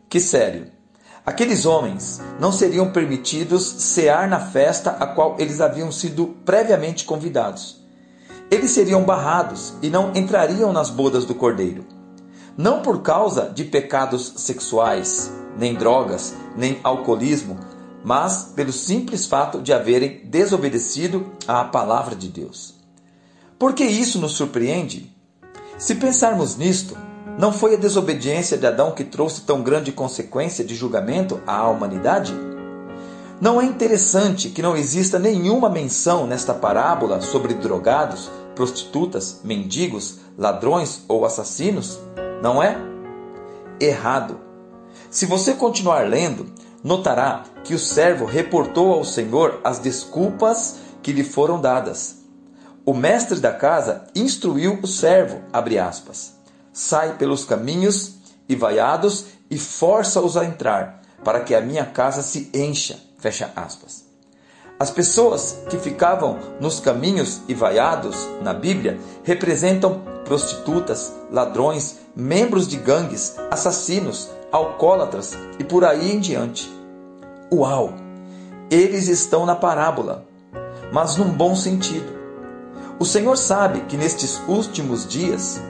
Que 0.08 0.18
sério! 0.18 0.72
Aqueles 1.24 1.66
homens 1.66 2.20
não 2.40 2.50
seriam 2.50 2.90
permitidos 2.90 3.62
cear 3.64 4.28
na 4.28 4.40
festa 4.40 4.90
a 4.90 5.06
qual 5.06 5.36
eles 5.38 5.60
haviam 5.60 5.92
sido 5.92 6.36
previamente 6.44 7.04
convidados. 7.04 7.80
Eles 8.50 8.72
seriam 8.72 9.04
barrados 9.04 9.74
e 9.80 9.88
não 9.88 10.12
entrariam 10.14 10.72
nas 10.72 10.90
bodas 10.90 11.24
do 11.24 11.34
cordeiro. 11.34 11.84
Não 12.56 12.82
por 12.82 13.02
causa 13.02 13.50
de 13.50 13.64
pecados 13.64 14.34
sexuais, 14.36 15.32
nem 15.56 15.74
drogas, 15.74 16.34
nem 16.56 16.80
alcoolismo, 16.82 17.56
mas 18.04 18.52
pelo 18.56 18.72
simples 18.72 19.26
fato 19.26 19.62
de 19.62 19.72
haverem 19.72 20.22
desobedecido 20.24 21.32
à 21.46 21.64
palavra 21.64 22.16
de 22.16 22.28
Deus. 22.28 22.75
Por 23.58 23.72
que 23.72 23.84
isso 23.84 24.18
nos 24.18 24.32
surpreende? 24.32 25.10
Se 25.78 25.94
pensarmos 25.94 26.56
nisto, 26.58 26.94
não 27.38 27.50
foi 27.50 27.74
a 27.74 27.78
desobediência 27.78 28.58
de 28.58 28.66
Adão 28.66 28.92
que 28.92 29.02
trouxe 29.02 29.42
tão 29.42 29.62
grande 29.62 29.92
consequência 29.92 30.62
de 30.62 30.74
julgamento 30.74 31.40
à 31.46 31.66
humanidade? 31.66 32.34
Não 33.40 33.58
é 33.58 33.64
interessante 33.64 34.50
que 34.50 34.60
não 34.60 34.76
exista 34.76 35.18
nenhuma 35.18 35.70
menção 35.70 36.26
nesta 36.26 36.52
parábola 36.52 37.22
sobre 37.22 37.54
drogados, 37.54 38.30
prostitutas, 38.54 39.40
mendigos, 39.42 40.18
ladrões 40.36 41.02
ou 41.08 41.24
assassinos? 41.24 41.98
Não 42.42 42.62
é? 42.62 42.76
Errado. 43.80 44.38
Se 45.10 45.24
você 45.24 45.54
continuar 45.54 46.06
lendo, 46.06 46.46
notará 46.84 47.44
que 47.64 47.74
o 47.74 47.78
servo 47.78 48.26
reportou 48.26 48.92
ao 48.92 49.04
Senhor 49.04 49.60
as 49.64 49.78
desculpas 49.78 50.76
que 51.02 51.12
lhe 51.12 51.24
foram 51.24 51.58
dadas. 51.58 52.15
O 52.86 52.94
mestre 52.94 53.40
da 53.40 53.52
casa 53.52 54.04
instruiu 54.14 54.78
o 54.80 54.86
servo, 54.86 55.40
abre 55.52 55.76
aspas, 55.76 56.34
sai 56.72 57.16
pelos 57.16 57.44
caminhos 57.44 58.14
e 58.48 58.54
vaiados 58.54 59.24
e 59.50 59.58
força-os 59.58 60.36
a 60.36 60.44
entrar, 60.44 61.02
para 61.24 61.40
que 61.40 61.52
a 61.52 61.60
minha 61.60 61.84
casa 61.84 62.22
se 62.22 62.48
encha, 62.54 62.96
fecha 63.18 63.50
aspas. 63.56 64.04
As 64.78 64.88
pessoas 64.88 65.58
que 65.68 65.78
ficavam 65.78 66.38
nos 66.60 66.78
caminhos 66.78 67.40
e 67.48 67.54
vaiados 67.54 68.16
na 68.40 68.54
Bíblia 68.54 69.00
representam 69.24 70.02
prostitutas, 70.24 71.12
ladrões, 71.28 71.96
membros 72.14 72.68
de 72.68 72.76
gangues, 72.76 73.34
assassinos, 73.50 74.30
alcoólatras 74.52 75.36
e 75.58 75.64
por 75.64 75.84
aí 75.84 76.12
em 76.12 76.20
diante. 76.20 76.70
Uau! 77.52 77.94
Eles 78.70 79.08
estão 79.08 79.44
na 79.44 79.56
parábola, 79.56 80.24
mas 80.92 81.16
num 81.16 81.30
bom 81.30 81.56
sentido. 81.56 82.15
O 82.98 83.04
Senhor 83.04 83.36
sabe 83.36 83.80
que 83.82 83.96
nestes 83.96 84.40
últimos 84.48 85.06
dias, 85.06 85.60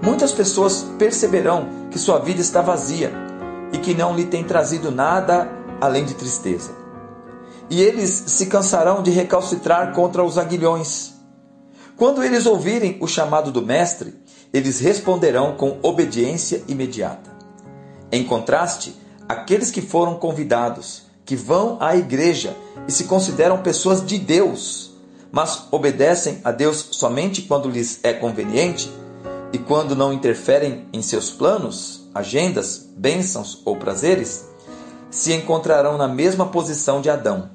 muitas 0.00 0.32
pessoas 0.32 0.86
perceberão 0.96 1.68
que 1.90 1.98
sua 1.98 2.20
vida 2.20 2.40
está 2.40 2.62
vazia 2.62 3.12
e 3.72 3.78
que 3.78 3.92
não 3.92 4.14
lhe 4.14 4.24
tem 4.24 4.44
trazido 4.44 4.92
nada 4.92 5.50
além 5.80 6.04
de 6.04 6.14
tristeza. 6.14 6.70
E 7.68 7.82
eles 7.82 8.10
se 8.28 8.46
cansarão 8.46 9.02
de 9.02 9.10
recalcitrar 9.10 9.92
contra 9.92 10.22
os 10.22 10.38
aguilhões. 10.38 11.14
Quando 11.96 12.22
eles 12.22 12.46
ouvirem 12.46 12.98
o 13.00 13.08
chamado 13.08 13.50
do 13.50 13.62
Mestre, 13.62 14.14
eles 14.52 14.78
responderão 14.78 15.56
com 15.56 15.78
obediência 15.82 16.62
imediata. 16.68 17.34
Em 18.12 18.22
contraste, 18.22 18.94
aqueles 19.28 19.72
que 19.72 19.80
foram 19.80 20.14
convidados, 20.14 21.02
que 21.24 21.34
vão 21.34 21.78
à 21.80 21.96
igreja 21.96 22.56
e 22.86 22.92
se 22.92 23.04
consideram 23.04 23.60
pessoas 23.62 24.06
de 24.06 24.18
Deus, 24.18 24.85
mas 25.36 25.68
obedecem 25.70 26.40
a 26.42 26.50
Deus 26.50 26.88
somente 26.92 27.42
quando 27.42 27.68
lhes 27.68 28.00
é 28.02 28.14
conveniente 28.14 28.90
e 29.52 29.58
quando 29.58 29.94
não 29.94 30.10
interferem 30.10 30.88
em 30.94 31.02
seus 31.02 31.30
planos, 31.30 32.08
agendas, 32.14 32.88
bênçãos 32.96 33.60
ou 33.62 33.76
prazeres, 33.76 34.48
se 35.10 35.34
encontrarão 35.34 35.98
na 35.98 36.08
mesma 36.08 36.46
posição 36.46 37.02
de 37.02 37.10
Adão, 37.10 37.50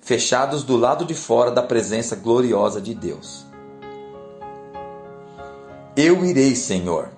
fechados 0.00 0.62
do 0.62 0.76
lado 0.76 1.04
de 1.04 1.12
fora 1.12 1.50
da 1.50 1.60
presença 1.60 2.14
gloriosa 2.14 2.80
de 2.80 2.94
Deus. 2.94 3.44
Eu 5.96 6.24
irei, 6.24 6.54
Senhor. 6.54 7.08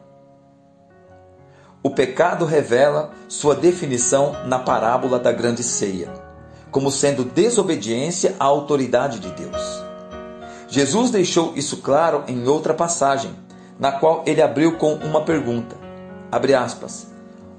O 1.83 1.91
pecado 1.91 2.47
revela 2.47 3.11
sua 3.29 3.55
definição 3.55 4.33
na 4.47 4.59
parábola 4.59 5.19
da 5.19 5.31
grande 5.31 5.63
ceia, 5.63 6.11
como 6.71 6.91
sendo 6.91 7.23
desobediência 7.23 8.35
à 8.41 8.47
autoridade 8.47 9.21
de 9.21 9.31
Deus. 9.33 9.76
Jesus 10.69 11.11
deixou 11.11 11.53
isso 11.55 11.79
claro 11.79 12.25
em 12.27 12.47
outra 12.49 12.75
passagem, 12.75 13.31
na 13.79 13.93
qual 13.93 14.23
ele 14.27 14.43
abriu 14.43 14.77
com 14.77 14.95
uma 14.95 15.23
pergunta. 15.23 15.77
Abre 16.31 16.55
aspas. 16.55 17.07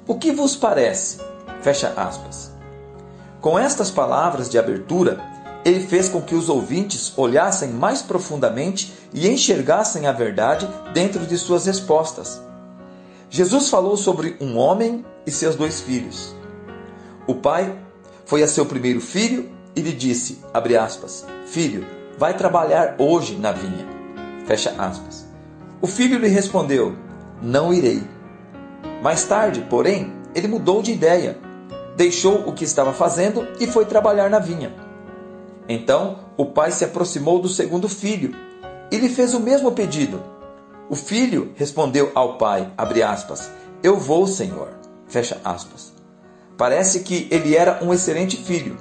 O 0.06 0.16
que 0.16 0.32
vos 0.32 0.56
parece? 0.56 1.20
Fecha 1.62 1.94
aspas. 1.96 2.52
Com 3.40 3.58
estas 3.58 3.90
palavras 3.90 4.50
de 4.50 4.58
abertura, 4.58 5.20
ele 5.64 5.86
fez 5.86 6.10
com 6.10 6.22
que 6.22 6.36
os 6.36 6.50
ouvintes 6.50 7.14
olhassem 7.18 7.70
mais 7.70 8.02
profundamente 8.02 8.94
e 9.14 9.28
enxergassem 9.28 10.08
a 10.08 10.12
verdade 10.12 10.68
dentro 10.94 11.26
de 11.26 11.38
suas 11.38 11.66
respostas. 11.66 12.42
Jesus 13.30 13.70
falou 13.70 13.98
sobre 13.98 14.38
um 14.40 14.58
homem 14.58 15.06
e 15.26 15.32
seus 15.32 15.56
dois 15.56 15.82
filhos. 15.82 16.36
O 17.28 17.36
pai 17.36 17.78
foi 18.26 18.44
a 18.44 18.48
seu 18.48 18.66
primeiro 18.66 19.02
filho 19.02 19.50
e 19.76 19.82
lhe 19.82 19.92
disse, 19.92 20.40
aspas, 20.54 21.26
Filho, 21.46 21.86
vai 22.18 22.36
trabalhar 22.36 22.96
hoje 22.98 23.36
na 23.36 23.52
vinha. 23.52 23.86
Fecha 24.46 24.74
aspas. 24.78 25.28
O 25.82 25.88
filho 25.88 26.18
lhe 26.18 26.28
respondeu, 26.28 26.96
Não 27.42 27.74
irei. 27.74 28.02
Mais 29.02 29.24
tarde, 29.26 29.66
porém, 29.70 30.12
ele 30.34 30.48
mudou 30.48 30.82
de 30.82 30.92
ideia, 30.92 31.38
deixou 31.96 32.48
o 32.48 32.54
que 32.54 32.64
estava 32.64 32.94
fazendo 32.94 33.48
e 33.60 33.68
foi 33.68 33.86
trabalhar 33.86 34.30
na 34.30 34.40
vinha. 34.40 34.74
Então 35.70 36.20
o 36.36 36.46
pai 36.46 36.72
se 36.72 36.84
aproximou 36.84 37.40
do 37.40 37.50
segundo 37.50 37.88
filho 37.88 38.34
e 38.92 38.98
lhe 38.98 39.10
fez 39.10 39.34
o 39.34 39.40
mesmo 39.40 39.72
pedido. 39.72 40.22
O 40.90 40.96
filho 40.96 41.52
respondeu 41.56 42.12
ao 42.16 42.38
pai, 42.38 42.72
aspas, 43.06 43.52
Eu 43.84 43.98
vou, 43.98 44.26
Senhor. 44.26 44.70
Fecha 45.08 45.40
aspas. 45.44 45.94
Parece 46.58 47.02
que 47.02 47.28
ele 47.30 47.56
era 47.56 47.84
um 47.84 47.94
excelente 47.94 48.38
filho 48.38 48.78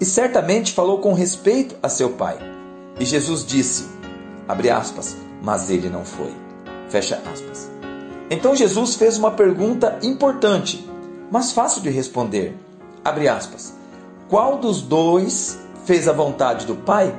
e 0.00 0.04
certamente 0.04 0.72
falou 0.72 0.98
com 0.98 1.12
respeito 1.12 1.76
a 1.82 1.88
seu 1.88 2.10
pai. 2.10 2.59
E 3.00 3.04
Jesus 3.06 3.46
disse, 3.46 3.88
abre 4.46 4.68
aspas, 4.68 5.16
mas 5.42 5.70
ele 5.70 5.88
não 5.88 6.04
foi. 6.04 6.34
Fecha 6.90 7.18
aspas. 7.32 7.70
Então 8.30 8.54
Jesus 8.54 8.94
fez 8.94 9.16
uma 9.16 9.30
pergunta 9.30 9.98
importante, 10.02 10.86
mas 11.30 11.50
fácil 11.50 11.80
de 11.80 11.88
responder. 11.88 12.54
Abre 13.02 13.26
aspas. 13.26 13.72
Qual 14.28 14.58
dos 14.58 14.82
dois 14.82 15.58
fez 15.86 16.08
a 16.08 16.12
vontade 16.12 16.66
do 16.66 16.76
Pai? 16.76 17.16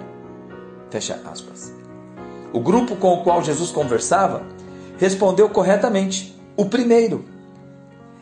Fecha 0.92 1.20
aspas. 1.26 1.74
O 2.54 2.60
grupo 2.60 2.96
com 2.96 3.16
o 3.16 3.24
qual 3.24 3.44
Jesus 3.44 3.72
conversava 3.72 4.44
respondeu 5.00 5.50
corretamente: 5.50 6.40
o 6.56 6.66
primeiro. 6.66 7.26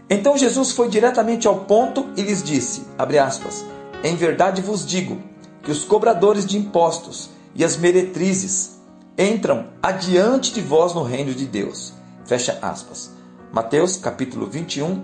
Então 0.10 0.38
Jesus 0.38 0.72
foi 0.72 0.88
diretamente 0.88 1.46
ao 1.46 1.66
ponto 1.66 2.08
e 2.16 2.22
lhes 2.22 2.42
disse: 2.42 2.86
aspas, 2.98 3.66
Em 4.02 4.16
verdade 4.16 4.62
vos 4.62 4.86
digo 4.86 5.18
que 5.62 5.72
os 5.72 5.84
cobradores 5.84 6.46
de 6.46 6.58
impostos 6.58 7.30
e 7.56 7.64
as 7.64 7.78
meretrizes 7.78 8.80
entram 9.18 9.68
adiante 9.82 10.54
de 10.54 10.62
vós 10.62 10.94
no 10.94 11.04
reino 11.04 11.34
de 11.34 11.46
Deus. 11.46 11.94
Fecha 12.26 12.58
aspas. 12.62 13.12
Mateus 13.52 13.98
capítulo 13.98 14.48
21, 14.48 15.04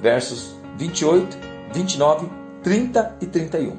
versos 0.00 0.54
28, 0.76 1.38
29, 1.72 2.28
30 2.62 3.16
e 3.20 3.26
31. 3.26 3.76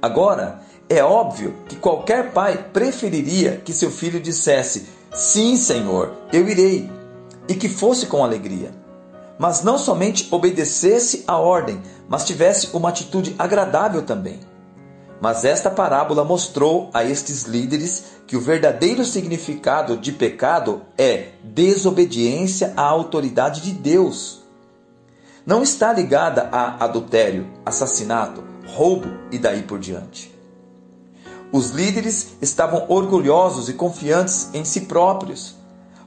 Agora, 0.00 0.60
é 0.88 1.02
óbvio 1.02 1.54
que 1.68 1.76
qualquer 1.76 2.32
pai 2.32 2.66
preferiria 2.72 3.62
que 3.64 3.72
seu 3.72 3.90
filho 3.90 4.20
dissesse: 4.20 4.86
Sim, 5.12 5.56
Senhor, 5.56 6.12
eu 6.32 6.48
irei, 6.48 6.90
e 7.48 7.54
que 7.54 7.68
fosse 7.68 8.06
com 8.06 8.24
alegria. 8.24 8.72
Mas 9.38 9.62
não 9.62 9.78
somente 9.78 10.28
obedecesse 10.30 11.24
a 11.26 11.36
ordem, 11.36 11.80
mas 12.08 12.24
tivesse 12.24 12.70
uma 12.74 12.88
atitude 12.88 13.34
agradável 13.38 14.02
também. 14.02 14.40
Mas 15.22 15.44
esta 15.44 15.70
parábola 15.70 16.24
mostrou 16.24 16.90
a 16.92 17.04
estes 17.04 17.44
líderes 17.44 18.06
que 18.26 18.36
o 18.36 18.40
verdadeiro 18.40 19.04
significado 19.04 19.96
de 19.96 20.10
pecado 20.10 20.82
é 20.98 21.28
desobediência 21.44 22.72
à 22.76 22.82
autoridade 22.82 23.60
de 23.60 23.70
Deus. 23.70 24.42
Não 25.46 25.62
está 25.62 25.92
ligada 25.92 26.48
a 26.50 26.84
adultério, 26.84 27.46
assassinato, 27.64 28.42
roubo 28.66 29.06
e 29.30 29.38
daí 29.38 29.62
por 29.62 29.78
diante. 29.78 30.34
Os 31.52 31.70
líderes 31.70 32.32
estavam 32.42 32.86
orgulhosos 32.88 33.68
e 33.68 33.74
confiantes 33.74 34.52
em 34.52 34.64
si 34.64 34.80
próprios, 34.80 35.54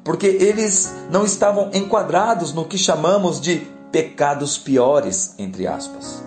porque 0.04 0.28
eles 0.28 0.92
não 1.10 1.24
estavam 1.24 1.72
enquadrados 1.74 2.52
no 2.52 2.66
que 2.66 2.78
chamamos 2.78 3.40
de 3.40 3.66
pecados 3.94 4.58
piores, 4.58 5.36
entre 5.38 5.68
aspas. 5.68 6.22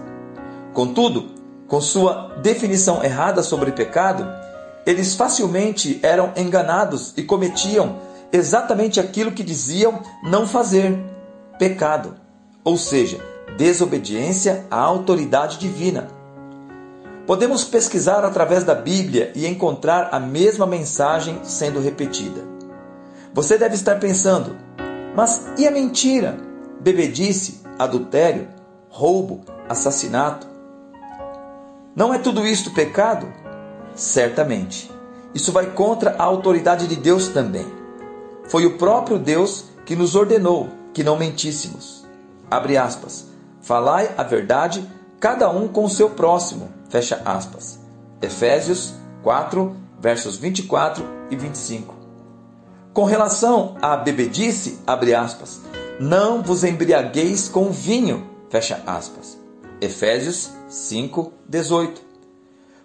Contudo, 0.73 1.38
com 1.69 1.81
sua 1.81 2.35
definição 2.43 3.05
errada 3.05 3.43
sobre 3.43 3.71
pecado, 3.73 4.27
eles 4.87 5.15
facilmente 5.15 6.01
eram 6.03 6.33
enganados 6.35 7.13
e 7.17 7.23
cometiam 7.23 7.99
exatamente 8.33 8.99
aquilo 8.99 9.33
que 9.33 9.43
diziam 9.43 10.01
não 10.25 10.47
fazer: 10.47 10.99
pecado, 11.59 12.15
ou 12.65 12.79
seja, 12.79 13.21
desobediência 13.57 14.67
à 14.71 14.81
autoridade 14.81 15.59
divina. 15.59 16.09
Podemos 17.27 17.65
pesquisar 17.65 18.25
através 18.25 18.65
da 18.65 18.75
Bíblia 18.75 19.31
e 19.35 19.47
encontrar 19.47 20.09
a 20.13 20.19
mesma 20.19 20.67
mensagem 20.67 21.41
sendo 21.45 21.79
repetida. 21.79 22.43
Você 23.35 23.59
deve 23.59 23.75
estar 23.75 24.01
pensando, 24.01 24.57
mas 25.15 25.47
e 25.59 25.67
a 25.67 25.71
mentira, 25.71 26.39
bebedice, 26.81 27.61
adultério, 27.79 28.49
roubo, 28.89 29.43
assassinato? 29.69 30.58
Não 31.99 32.15
é 32.15 32.19
tudo 32.19 32.47
isto 32.47 32.71
pecado? 32.71 33.27
Certamente. 33.97 34.89
Isso 35.35 35.51
vai 35.51 35.67
contra 35.73 36.15
a 36.17 36.23
autoridade 36.23 36.87
de 36.87 36.95
Deus 36.95 37.27
também. 37.27 37.67
Foi 38.49 38.65
o 38.65 38.79
próprio 38.79 39.19
Deus 39.19 39.65
que 39.85 39.97
nos 39.97 40.15
ordenou 40.15 40.69
que 40.95 41.03
não 41.03 41.19
mentíssemos. 41.19 42.07
Abre 42.49 42.77
aspas. 42.77 43.27
Falai 43.61 44.15
a 44.17 44.23
verdade, 44.23 44.89
cada 45.19 45.51
um 45.51 45.67
com 45.67 45.87
o 45.87 45.91
seu 45.91 46.11
próximo 46.11 46.69
Fecha 46.89 47.21
aspas. 47.25 47.81
Efésios 48.23 48.95
4, 49.25 49.75
versos 50.01 50.37
24 50.37 51.05
e 51.33 51.35
25. 51.37 51.97
Com 52.95 53.03
relação 53.03 53.77
à 53.83 53.97
bebedice, 53.97 54.79
abre 54.87 55.17
aspas, 55.17 55.61
não 55.99 56.45
vos 56.45 56.63
embriagueis 56.63 57.49
com 57.49 57.73
vinho, 57.73 58.25
fecha 58.49 58.81
aspas. 58.87 59.38
Efésios 59.81 60.51
5, 60.69 61.33
18. 61.49 62.03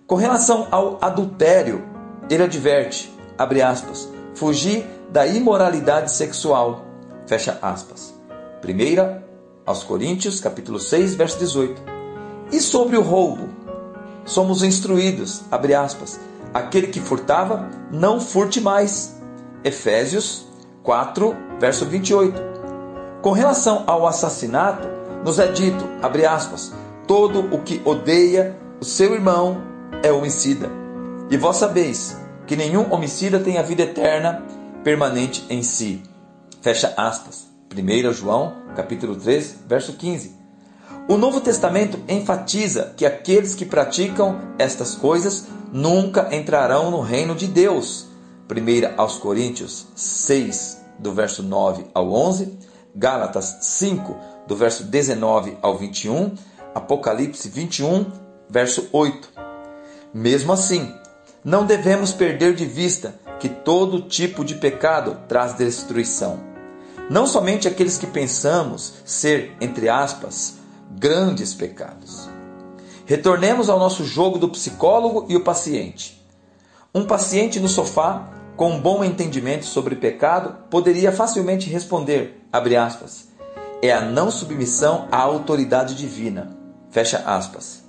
Com 0.05 0.15
relação 0.15 0.67
ao 0.69 0.99
adultério, 1.01 1.83
ele 2.29 2.43
adverte, 2.43 3.11
abre 3.37 3.61
aspas, 3.61 4.07
fugir 4.35 4.85
da 5.09 5.25
imoralidade 5.25 6.11
sexual, 6.11 6.85
fecha 7.25 7.57
aspas. 7.61 8.13
Primeira 8.61 9.23
aos 9.65 9.83
Coríntios, 9.83 10.39
capítulo 10.39 10.79
6, 10.79 11.15
verso 11.15 11.39
18. 11.39 11.81
E 12.51 12.59
sobre 12.59 12.95
o 12.95 13.01
roubo, 13.01 13.49
somos 14.23 14.61
instruídos, 14.61 15.41
abre 15.49 15.73
aspas, 15.73 16.19
aquele 16.53 16.87
que 16.87 16.99
furtava, 16.99 17.69
não 17.91 18.21
furte 18.21 18.61
mais. 18.61 19.19
Efésios 19.63 20.45
4, 20.83 21.35
verso 21.59 21.85
28. 21.85 22.39
Com 23.21 23.31
relação 23.31 23.83
ao 23.87 24.05
assassinato, 24.05 24.87
nos 25.23 25.39
é 25.39 25.47
dito, 25.47 25.87
abre 26.01 26.25
aspas, 26.25 26.73
todo 27.07 27.53
o 27.53 27.61
que 27.61 27.81
odeia 27.85 28.57
o 28.79 28.85
seu 28.85 29.13
irmão 29.13 29.61
é 30.03 30.11
homicida. 30.11 30.69
E 31.29 31.37
vós 31.37 31.57
sabeis 31.57 32.17
que 32.45 32.55
nenhum 32.55 32.91
homicida 32.93 33.39
tem 33.39 33.57
a 33.57 33.63
vida 33.63 33.83
eterna 33.83 34.43
permanente 34.83 35.45
em 35.49 35.63
si. 35.63 36.03
Fecha 36.61 36.93
aspas. 36.97 37.47
1 37.75 38.13
João, 38.13 38.53
capítulo 38.75 39.15
3, 39.15 39.55
verso 39.67 39.93
15. 39.93 40.35
O 41.07 41.17
Novo 41.17 41.41
Testamento 41.41 41.99
enfatiza 42.07 42.93
que 42.95 43.05
aqueles 43.05 43.55
que 43.55 43.65
praticam 43.65 44.39
estas 44.57 44.95
coisas 44.95 45.47
nunca 45.71 46.33
entrarão 46.33 46.91
no 46.91 47.01
reino 47.01 47.35
de 47.35 47.47
Deus. 47.47 48.07
1 48.49 48.93
aos 49.01 49.17
Coríntios 49.17 49.87
6, 49.95 50.81
do 50.99 51.11
verso 51.11 51.41
9 51.41 51.87
ao 51.93 52.11
11, 52.11 52.57
Gálatas 52.95 53.57
5, 53.61 54.15
do 54.47 54.55
verso 54.55 54.83
19 54.83 55.57
ao 55.61 55.77
21, 55.77 56.35
Apocalipse 56.75 57.49
21, 57.49 58.05
verso 58.49 58.89
8. 58.91 59.29
Mesmo 60.13 60.53
assim, 60.53 60.93
não 61.43 61.65
devemos 61.65 62.11
perder 62.11 62.55
de 62.55 62.65
vista 62.65 63.15
que 63.39 63.49
todo 63.49 64.01
tipo 64.01 64.45
de 64.45 64.55
pecado 64.55 65.17
traz 65.27 65.53
destruição. 65.53 66.39
Não 67.09 67.27
somente 67.27 67.67
aqueles 67.67 67.97
que 67.97 68.07
pensamos 68.07 68.93
ser, 69.05 69.55
entre 69.59 69.89
aspas, 69.89 70.55
grandes 70.91 71.53
pecados. 71.53 72.29
Retornemos 73.05 73.69
ao 73.69 73.77
nosso 73.77 74.05
jogo 74.05 74.39
do 74.39 74.47
psicólogo 74.47 75.25
e 75.27 75.35
o 75.35 75.43
paciente. 75.43 76.25
Um 76.95 77.05
paciente 77.05 77.59
no 77.59 77.67
sofá, 77.67 78.29
com 78.55 78.71
um 78.71 78.79
bom 78.79 79.03
entendimento 79.03 79.65
sobre 79.65 79.95
pecado, 79.95 80.55
poderia 80.69 81.11
facilmente 81.11 81.69
responder, 81.69 82.47
aspas, 82.51 83.27
é 83.81 83.91
a 83.91 83.99
não 83.99 84.31
submissão 84.31 85.09
à 85.11 85.17
autoridade 85.17 85.95
divina. 85.95 86.62
Fecha 86.93 87.23
aspas. 87.25 87.83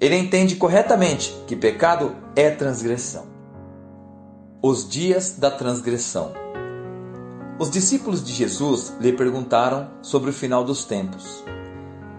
Ele 0.00 0.16
entende 0.16 0.56
corretamente 0.56 1.30
que 1.46 1.54
pecado 1.54 2.16
é 2.34 2.48
transgressão. 2.48 3.26
Os 4.62 4.88
dias 4.88 5.34
da 5.36 5.50
transgressão. 5.50 6.32
Os 7.58 7.70
discípulos 7.70 8.24
de 8.24 8.32
Jesus 8.32 8.94
lhe 8.98 9.12
perguntaram 9.12 9.90
sobre 10.00 10.30
o 10.30 10.32
final 10.32 10.64
dos 10.64 10.86
tempos. 10.86 11.44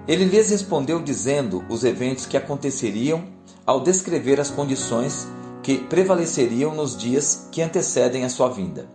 Ele 0.07 0.25
lhes 0.25 0.51
respondeu 0.51 1.01
dizendo 1.01 1.65
os 1.67 1.84
eventos 1.84 2.27
que 2.27 2.38
aconteceriam 2.38 3.23
ao 3.65 3.79
descrever 3.79 4.39
as 4.39 4.51
condições 4.51 5.27
que 5.63 5.79
prevaleceriam 5.79 6.75
nos 6.75 6.95
dias 6.95 7.47
que 7.51 7.63
antecedem 7.63 8.23
a 8.23 8.29
sua 8.29 8.49
vinda. 8.49 8.88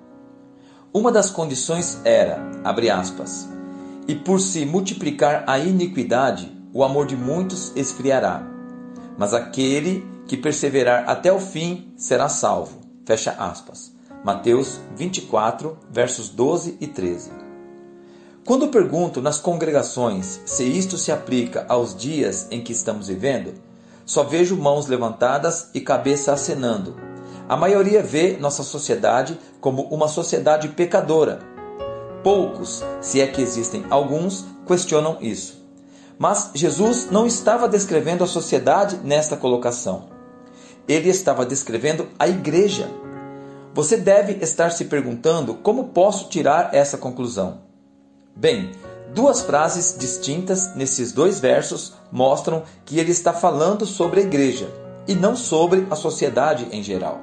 Uma 0.95 1.11
das 1.11 1.29
condições 1.29 1.99
era, 2.05 2.41
abre 2.62 2.89
aspas, 2.89 3.49
e 4.07 4.15
por 4.15 4.39
se 4.39 4.65
multiplicar 4.65 5.43
a 5.49 5.59
iniquidade, 5.59 6.56
o 6.77 6.85
amor 6.85 7.07
de 7.07 7.17
muitos 7.17 7.73
esfriará. 7.75 8.47
Mas 9.17 9.33
aquele 9.33 10.07
que 10.27 10.37
perseverar 10.37 11.09
até 11.09 11.33
o 11.33 11.41
fim 11.41 11.91
será 11.97 12.29
salvo. 12.29 12.81
Fecha 13.07 13.31
aspas. 13.31 13.95
Mateus 14.23 14.79
24, 14.95 15.79
versos 15.91 16.29
12 16.29 16.77
e 16.79 16.87
13. 16.87 17.31
Quando 18.45 18.69
pergunto 18.69 19.23
nas 19.23 19.39
congregações 19.39 20.43
se 20.45 20.65
isto 20.65 20.99
se 20.99 21.11
aplica 21.11 21.65
aos 21.67 21.97
dias 21.97 22.47
em 22.51 22.62
que 22.62 22.73
estamos 22.73 23.09
vivendo, 23.09 23.55
só 24.05 24.23
vejo 24.23 24.55
mãos 24.55 24.87
levantadas 24.87 25.71
e 25.73 25.81
cabeça 25.81 26.35
acenando. 26.35 26.95
A 27.49 27.57
maioria 27.57 28.03
vê 28.03 28.37
nossa 28.39 28.62
sociedade 28.62 29.39
como 29.62 29.85
uma 29.85 30.09
sociedade 30.09 30.69
pecadora 30.69 31.57
Poucos, 32.27 32.83
se 33.01 33.21
é 33.21 33.27
que 33.29 33.41
existem 33.41 33.85
alguns, 33.89 34.45
questionam 34.67 35.17
isso. 35.21 35.56
Mas 36.19 36.51
Jesus 36.55 37.11
não 37.11 37.27
estava 37.27 37.69
descrevendo 37.69 38.25
a 38.25 38.27
sociedade 38.27 38.99
nesta 39.05 39.37
colocação. 39.37 40.09
Ele 40.89 41.09
estava 41.09 41.45
descrevendo 41.45 42.09
a 42.19 42.27
igreja. 42.27 42.89
Você 43.75 43.97
deve 43.97 44.35
estar 44.43 44.71
se 44.71 44.87
perguntando 44.87 45.55
como 45.55 45.89
posso 45.89 46.29
tirar 46.29 46.75
essa 46.75 46.97
conclusão. 46.97 47.61
Bem, 48.35 48.73
duas 49.15 49.43
frases 49.43 49.97
distintas 49.99 50.75
nesses 50.75 51.13
dois 51.13 51.39
versos 51.39 51.95
mostram 52.11 52.63
que 52.85 52.99
ele 52.99 53.13
está 53.13 53.33
falando 53.33 53.85
sobre 53.85 54.21
a 54.21 54.23
igreja 54.23 54.69
e 55.07 55.15
não 55.15 55.37
sobre 55.37 55.87
a 55.91 55.97
sociedade 55.97 56.67
em 56.73 56.83
geral. 56.83 57.21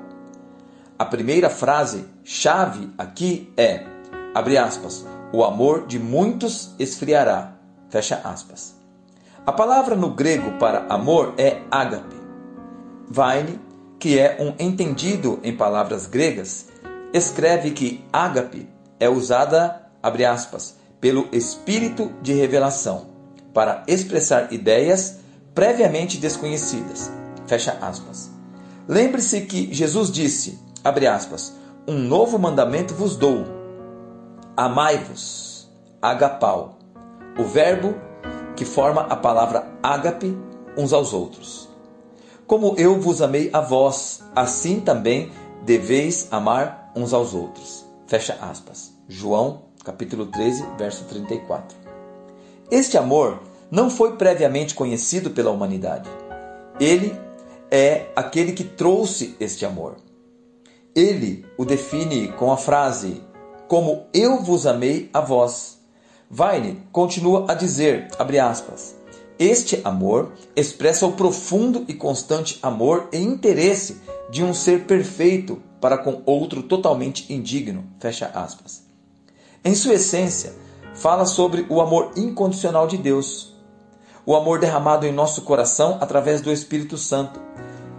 A 0.97 1.05
primeira 1.05 1.49
frase 1.49 2.05
chave 2.23 2.89
aqui 2.97 3.51
é 3.57 3.85
abre 4.33 4.57
aspas, 4.57 5.05
o 5.31 5.43
amor 5.43 5.85
de 5.85 5.99
muitos 5.99 6.71
esfriará, 6.79 7.53
fecha 7.89 8.21
aspas. 8.23 8.82
A 9.45 9.51
palavra 9.51 9.93
no 9.93 10.09
grego 10.11 10.57
para 10.57 10.85
amor 10.87 11.33
é 11.37 11.61
ágape. 11.69 12.15
Vine, 13.09 13.59
que 13.99 14.17
é 14.17 14.37
um 14.39 14.53
entendido 14.57 15.37
em 15.43 15.53
palavras 15.53 16.05
gregas, 16.07 16.67
escreve 17.13 17.71
que 17.71 18.05
ágape 18.13 18.69
é 19.01 19.09
usada, 19.09 19.81
abre 20.01 20.23
aspas, 20.23 20.77
pelo 21.01 21.27
espírito 21.33 22.09
de 22.21 22.31
revelação, 22.31 23.07
para 23.53 23.83
expressar 23.85 24.53
ideias 24.53 25.17
previamente 25.53 26.17
desconhecidas, 26.17 27.11
fecha 27.45 27.77
aspas. 27.81 28.31
Lembre-se 28.87 29.41
que 29.41 29.73
Jesus 29.73 30.09
disse, 30.09 30.57
abre 30.81 31.05
aspas, 31.05 31.53
um 31.85 31.99
novo 31.99 32.39
mandamento 32.39 32.93
vos 32.93 33.17
dou, 33.17 33.43
Amai-vos, 34.55 35.69
agapau, 36.01 36.77
o 37.37 37.43
verbo 37.43 37.93
que 38.55 38.65
forma 38.65 39.01
a 39.01 39.15
palavra 39.15 39.67
ágape 39.81 40.37
uns 40.77 40.93
aos 40.93 41.13
outros. 41.13 41.69
Como 42.45 42.75
eu 42.77 42.99
vos 42.99 43.21
amei 43.21 43.49
a 43.53 43.61
vós, 43.61 44.23
assim 44.35 44.79
também 44.79 45.31
deveis 45.63 46.27
amar 46.29 46.91
uns 46.95 47.13
aos 47.13 47.33
outros. 47.33 47.85
Fecha 48.07 48.37
aspas. 48.41 48.93
João, 49.07 49.63
capítulo 49.83 50.25
13, 50.27 50.65
verso 50.77 51.05
34. 51.05 51.77
Este 52.69 52.97
amor 52.97 53.39
não 53.71 53.89
foi 53.89 54.17
previamente 54.17 54.75
conhecido 54.75 55.31
pela 55.31 55.51
humanidade. 55.51 56.09
Ele 56.79 57.15
é 57.71 58.07
aquele 58.15 58.51
que 58.51 58.63
trouxe 58.63 59.35
este 59.39 59.65
amor. 59.65 59.95
Ele 60.95 61.45
o 61.57 61.65
define 61.65 62.27
com 62.33 62.51
a 62.51 62.57
frase: 62.57 63.23
como 63.67 64.05
eu 64.13 64.41
vos 64.41 64.67
amei 64.67 65.09
a 65.13 65.21
vós. 65.21 65.79
Vine 66.33 66.81
continua 66.91 67.45
a 67.47 67.53
dizer, 67.53 68.07
aspas, 68.17 68.95
este 69.37 69.79
amor 69.83 70.33
expressa 70.55 71.05
o 71.05 71.11
profundo 71.11 71.85
e 71.87 71.93
constante 71.93 72.57
amor 72.63 73.07
e 73.13 73.19
interesse 73.19 74.01
de 74.31 74.43
um 74.43 74.51
ser 74.51 74.85
perfeito 74.85 75.61
para 75.79 75.95
com 75.95 76.23
outro 76.25 76.63
totalmente 76.63 77.31
indigno, 77.31 77.85
fecha 77.99 78.25
aspas. 78.33 78.81
Em 79.63 79.75
sua 79.75 79.93
essência, 79.93 80.55
fala 80.95 81.27
sobre 81.27 81.67
o 81.69 81.79
amor 81.79 82.13
incondicional 82.17 82.87
de 82.87 82.97
Deus, 82.97 83.53
o 84.25 84.35
amor 84.35 84.59
derramado 84.59 85.05
em 85.05 85.11
nosso 85.11 85.43
coração 85.43 85.99
através 86.01 86.41
do 86.41 86.51
Espírito 86.51 86.97
Santo, 86.97 87.39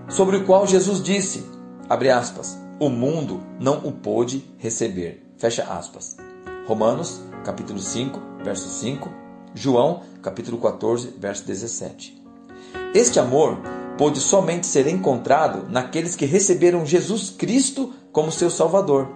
sobre 0.09 0.39
o 0.39 0.45
qual 0.45 0.67
Jesus 0.67 1.01
disse, 1.01 1.47
aspas, 1.89 2.59
o 2.81 2.89
mundo 2.89 3.41
não 3.61 3.79
o 3.85 3.93
pôde 3.93 4.45
receber. 4.59 5.25
Fecha 5.37 5.63
aspas. 5.63 6.17
Romanos, 6.67 7.21
capítulo 7.45 7.79
5, 7.79 8.21
verso 8.43 8.69
5. 8.69 9.09
João, 9.55 10.03
capítulo 10.21 10.59
14, 10.59 11.15
verso 11.19 11.47
17. 11.47 12.21
Este 12.93 13.21
amor 13.21 13.59
pôde 13.97 14.19
somente 14.19 14.67
ser 14.67 14.89
encontrado 14.89 15.69
naqueles 15.69 16.17
que 16.17 16.27
receberam 16.27 16.85
Jesus 16.85 17.31
Cristo 17.31 17.93
como 18.11 18.33
seu 18.33 18.51
Salvador. 18.51 19.09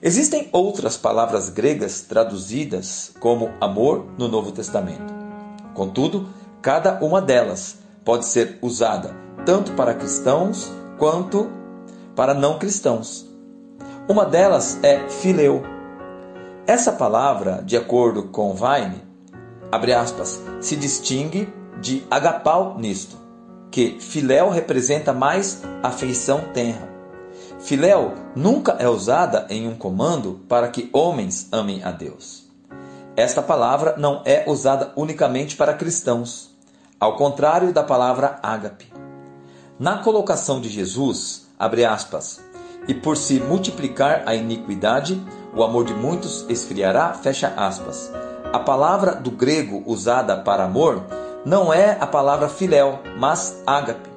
Existem 0.00 0.48
outras 0.52 0.96
palavras 0.96 1.48
gregas 1.48 2.02
traduzidas 2.02 3.12
como 3.20 3.50
amor 3.60 4.06
no 4.16 4.28
Novo 4.28 4.50
Testamento. 4.50 5.12
Contudo, 5.74 6.28
cada 6.62 6.98
uma 7.04 7.20
delas 7.20 7.78
pode 8.04 8.24
ser 8.24 8.58
usada 8.62 9.14
tanto 9.44 9.72
para 9.72 9.94
cristãos 9.94 10.70
quanto 10.98 11.50
para 12.14 12.34
não 12.34 12.58
cristãos. 12.58 13.26
Uma 14.08 14.24
delas 14.24 14.78
é 14.82 15.08
fileu. 15.08 15.77
Essa 16.68 16.92
palavra, 16.92 17.62
de 17.64 17.78
acordo 17.78 18.24
com 18.24 18.52
Vine, 18.52 19.02
abre 19.72 19.94
aspas, 19.94 20.38
se 20.60 20.76
distingue 20.76 21.50
de 21.80 22.06
agapau 22.10 22.76
nisto, 22.78 23.16
que 23.70 23.98
filéu 23.98 24.50
representa 24.50 25.14
mais 25.14 25.62
afeição 25.82 26.42
tenra. 26.52 26.86
Filéu 27.58 28.12
nunca 28.36 28.72
é 28.72 28.86
usada 28.86 29.46
em 29.48 29.66
um 29.66 29.74
comando 29.74 30.42
para 30.46 30.68
que 30.68 30.90
homens 30.92 31.48
amem 31.50 31.82
a 31.82 31.90
Deus. 31.90 32.44
Esta 33.16 33.40
palavra 33.40 33.94
não 33.96 34.20
é 34.26 34.44
usada 34.46 34.92
unicamente 34.94 35.56
para 35.56 35.72
cristãos, 35.72 36.54
ao 37.00 37.16
contrário 37.16 37.72
da 37.72 37.82
palavra 37.82 38.38
ágape. 38.42 38.92
Na 39.78 40.02
colocação 40.02 40.60
de 40.60 40.68
Jesus, 40.68 41.46
abre 41.58 41.86
aspas, 41.86 42.42
e 42.86 42.92
por 42.92 43.16
se 43.16 43.40
multiplicar 43.40 44.24
a 44.26 44.34
iniquidade, 44.34 45.18
o 45.58 45.64
amor 45.64 45.84
de 45.84 45.92
muitos 45.92 46.46
esfriará, 46.48 47.12
fecha 47.14 47.52
aspas. 47.56 48.12
A 48.52 48.60
palavra 48.60 49.16
do 49.16 49.32
grego 49.32 49.82
usada 49.84 50.36
para 50.36 50.64
amor 50.64 51.02
não 51.44 51.74
é 51.74 51.98
a 52.00 52.06
palavra 52.06 52.48
filéu, 52.48 53.00
mas 53.18 53.60
ágape. 53.66 54.08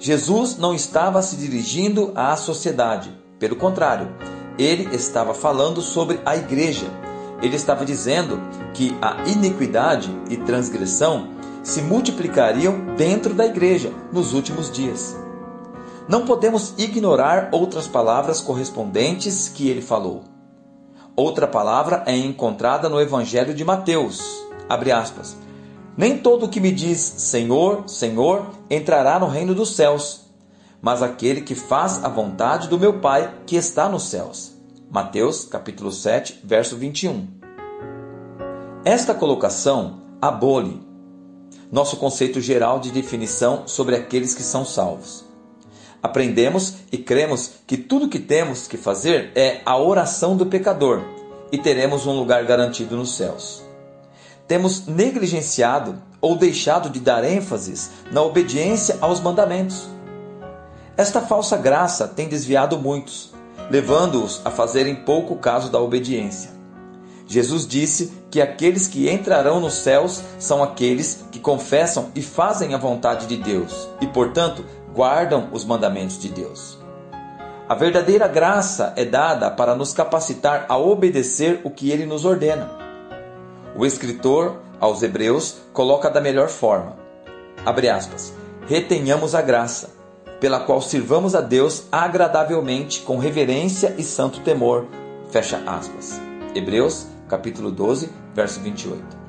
Jesus 0.00 0.58
não 0.58 0.74
estava 0.74 1.22
se 1.22 1.36
dirigindo 1.36 2.10
à 2.16 2.34
sociedade, 2.34 3.16
pelo 3.38 3.54
contrário, 3.54 4.08
ele 4.58 4.92
estava 4.94 5.32
falando 5.32 5.80
sobre 5.80 6.20
a 6.26 6.36
igreja. 6.36 6.86
Ele 7.40 7.54
estava 7.54 7.84
dizendo 7.84 8.40
que 8.74 8.94
a 9.00 9.28
iniquidade 9.28 10.10
e 10.28 10.36
transgressão 10.36 11.28
se 11.62 11.80
multiplicariam 11.80 12.96
dentro 12.96 13.32
da 13.32 13.46
igreja 13.46 13.92
nos 14.12 14.34
últimos 14.34 14.70
dias. 14.72 15.16
Não 16.08 16.26
podemos 16.26 16.74
ignorar 16.76 17.48
outras 17.52 17.86
palavras 17.86 18.40
correspondentes 18.40 19.48
que 19.48 19.68
ele 19.68 19.80
falou. 19.80 20.39
Outra 21.22 21.46
palavra 21.46 22.02
é 22.06 22.16
encontrada 22.16 22.88
no 22.88 22.98
Evangelho 22.98 23.52
de 23.52 23.62
Mateus. 23.62 24.42
Abre 24.66 24.90
aspas. 24.90 25.36
Nem 25.94 26.16
todo 26.16 26.46
o 26.46 26.48
que 26.48 26.58
me 26.58 26.72
diz 26.72 26.98
Senhor, 26.98 27.86
Senhor 27.86 28.46
entrará 28.70 29.18
no 29.18 29.26
reino 29.26 29.54
dos 29.54 29.76
céus, 29.76 30.22
mas 30.80 31.02
aquele 31.02 31.42
que 31.42 31.54
faz 31.54 32.02
a 32.02 32.08
vontade 32.08 32.68
do 32.68 32.78
meu 32.78 33.00
Pai 33.00 33.34
que 33.44 33.54
está 33.54 33.86
nos 33.86 34.04
céus. 34.04 34.52
Mateus, 34.90 35.44
capítulo 35.44 35.92
7, 35.92 36.40
verso 36.42 36.74
21. 36.78 37.28
Esta 38.82 39.12
colocação 39.12 40.00
abole 40.22 40.80
nosso 41.70 41.98
conceito 41.98 42.40
geral 42.40 42.80
de 42.80 42.90
definição 42.90 43.64
sobre 43.66 43.94
aqueles 43.94 44.32
que 44.32 44.42
são 44.42 44.64
salvos. 44.64 45.29
Aprendemos 46.02 46.76
e 46.90 46.96
cremos 46.96 47.52
que 47.66 47.76
tudo 47.76 48.08
que 48.08 48.18
temos 48.18 48.66
que 48.66 48.76
fazer 48.76 49.32
é 49.34 49.60
a 49.66 49.76
oração 49.76 50.36
do 50.36 50.46
pecador 50.46 51.02
e 51.52 51.58
teremos 51.58 52.06
um 52.06 52.12
lugar 52.12 52.44
garantido 52.44 52.96
nos 52.96 53.16
céus. 53.16 53.62
Temos 54.48 54.86
negligenciado 54.86 56.00
ou 56.20 56.36
deixado 56.36 56.90
de 56.90 57.00
dar 57.00 57.22
ênfase 57.24 57.90
na 58.10 58.22
obediência 58.22 58.96
aos 59.00 59.20
mandamentos. 59.20 59.88
Esta 60.96 61.20
falsa 61.20 61.56
graça 61.56 62.08
tem 62.08 62.28
desviado 62.28 62.78
muitos, 62.78 63.32
levando-os 63.70 64.40
a 64.44 64.50
fazerem 64.50 64.96
pouco 64.96 65.36
caso 65.36 65.70
da 65.70 65.78
obediência. 65.80 66.50
Jesus 67.26 67.64
disse 67.64 68.12
que 68.28 68.40
aqueles 68.40 68.88
que 68.88 69.08
entrarão 69.08 69.60
nos 69.60 69.74
céus 69.74 70.20
são 70.38 70.62
aqueles 70.62 71.24
que 71.30 71.38
confessam 71.38 72.10
e 72.14 72.20
fazem 72.20 72.74
a 72.74 72.78
vontade 72.78 73.26
de 73.26 73.36
Deus 73.36 73.88
e, 74.00 74.06
portanto, 74.08 74.64
guardam 74.94 75.48
os 75.52 75.64
mandamentos 75.64 76.18
de 76.18 76.28
Deus. 76.28 76.78
A 77.68 77.74
verdadeira 77.74 78.26
graça 78.26 78.92
é 78.96 79.04
dada 79.04 79.50
para 79.50 79.76
nos 79.76 79.92
capacitar 79.92 80.66
a 80.68 80.76
obedecer 80.76 81.60
o 81.62 81.70
que 81.70 81.90
ele 81.90 82.04
nos 82.04 82.24
ordena. 82.24 82.68
O 83.76 83.86
escritor 83.86 84.56
aos 84.80 85.02
Hebreus 85.02 85.58
coloca 85.72 86.10
da 86.10 86.20
melhor 86.20 86.48
forma: 86.48 86.96
abre 87.64 87.88
aspas, 87.88 88.32
retenhamos 88.66 89.34
a 89.34 89.42
graça, 89.42 89.90
pela 90.40 90.60
qual 90.60 90.82
sirvamos 90.82 91.34
a 91.34 91.40
Deus 91.40 91.84
agradavelmente 91.92 93.02
com 93.02 93.18
reverência 93.18 93.94
e 93.96 94.02
santo 94.02 94.40
temor. 94.40 94.86
Fecha 95.30 95.62
aspas. 95.66 96.20
Hebreus, 96.54 97.06
capítulo 97.28 97.70
12, 97.70 98.10
verso 98.34 98.58
28. 98.58 99.20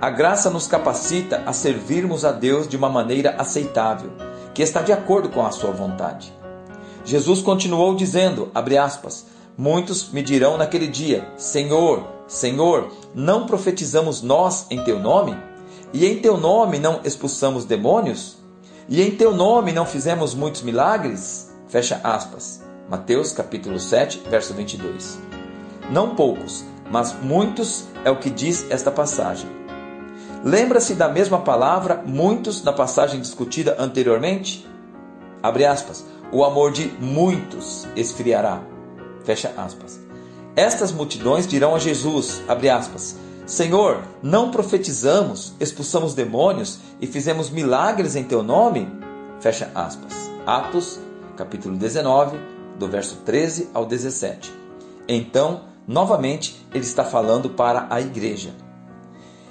A 0.00 0.08
graça 0.08 0.48
nos 0.48 0.66
capacita 0.66 1.42
a 1.44 1.52
servirmos 1.52 2.24
a 2.24 2.32
Deus 2.32 2.68
de 2.68 2.76
uma 2.76 2.88
maneira 2.88 3.34
aceitável, 3.36 4.12
que 4.58 4.62
está 4.64 4.82
de 4.82 4.92
acordo 4.92 5.28
com 5.28 5.46
a 5.46 5.52
sua 5.52 5.70
vontade. 5.70 6.34
Jesus 7.04 7.40
continuou 7.40 7.94
dizendo, 7.94 8.50
aspas, 8.82 9.24
Muitos 9.56 10.10
me 10.10 10.20
dirão 10.20 10.56
naquele 10.56 10.88
dia: 10.88 11.32
Senhor, 11.36 12.04
Senhor, 12.26 12.92
não 13.14 13.46
profetizamos 13.46 14.20
nós 14.20 14.66
em 14.68 14.82
teu 14.82 14.98
nome? 14.98 15.36
E 15.92 16.04
em 16.04 16.18
teu 16.18 16.36
nome 16.36 16.80
não 16.80 17.02
expulsamos 17.04 17.64
demônios? 17.64 18.38
E 18.88 19.00
em 19.00 19.12
teu 19.12 19.32
nome 19.32 19.70
não 19.70 19.86
fizemos 19.86 20.34
muitos 20.34 20.62
milagres? 20.62 21.54
Fecha 21.68 22.00
aspas. 22.02 22.60
Mateus 22.90 23.30
capítulo 23.30 23.78
7, 23.78 24.24
verso 24.28 24.54
22. 24.54 25.20
Não 25.88 26.16
poucos, 26.16 26.64
mas 26.90 27.14
muitos 27.22 27.84
é 28.04 28.10
o 28.10 28.18
que 28.18 28.28
diz 28.28 28.68
esta 28.70 28.90
passagem. 28.90 29.48
Lembra-se 30.44 30.94
da 30.94 31.08
mesma 31.08 31.40
palavra 31.40 32.02
muitos 32.06 32.62
na 32.62 32.72
passagem 32.72 33.20
discutida 33.20 33.76
anteriormente? 33.78 34.66
Abre 35.42 35.64
aspas. 35.64 36.04
O 36.30 36.44
amor 36.44 36.70
de 36.72 36.88
muitos 37.00 37.86
esfriará. 37.96 38.60
Fecha 39.24 39.52
aspas. 39.56 39.98
Estas 40.54 40.92
multidões 40.92 41.46
dirão 41.46 41.74
a 41.74 41.78
Jesus, 41.78 42.42
abre 42.48 42.68
aspas, 42.68 43.16
Senhor, 43.46 44.02
não 44.22 44.50
profetizamos, 44.50 45.54
expulsamos 45.58 46.14
demônios 46.14 46.80
e 47.00 47.06
fizemos 47.06 47.48
milagres 47.48 48.14
em 48.14 48.24
teu 48.24 48.42
nome? 48.42 48.86
Fecha 49.40 49.70
aspas. 49.74 50.30
Atos, 50.46 51.00
capítulo 51.36 51.76
19, 51.76 52.38
do 52.78 52.86
verso 52.88 53.16
13 53.24 53.70
ao 53.72 53.86
17. 53.86 54.52
Então, 55.08 55.62
novamente, 55.86 56.62
ele 56.74 56.84
está 56.84 57.04
falando 57.04 57.50
para 57.50 57.86
a 57.88 58.00
igreja. 58.00 58.50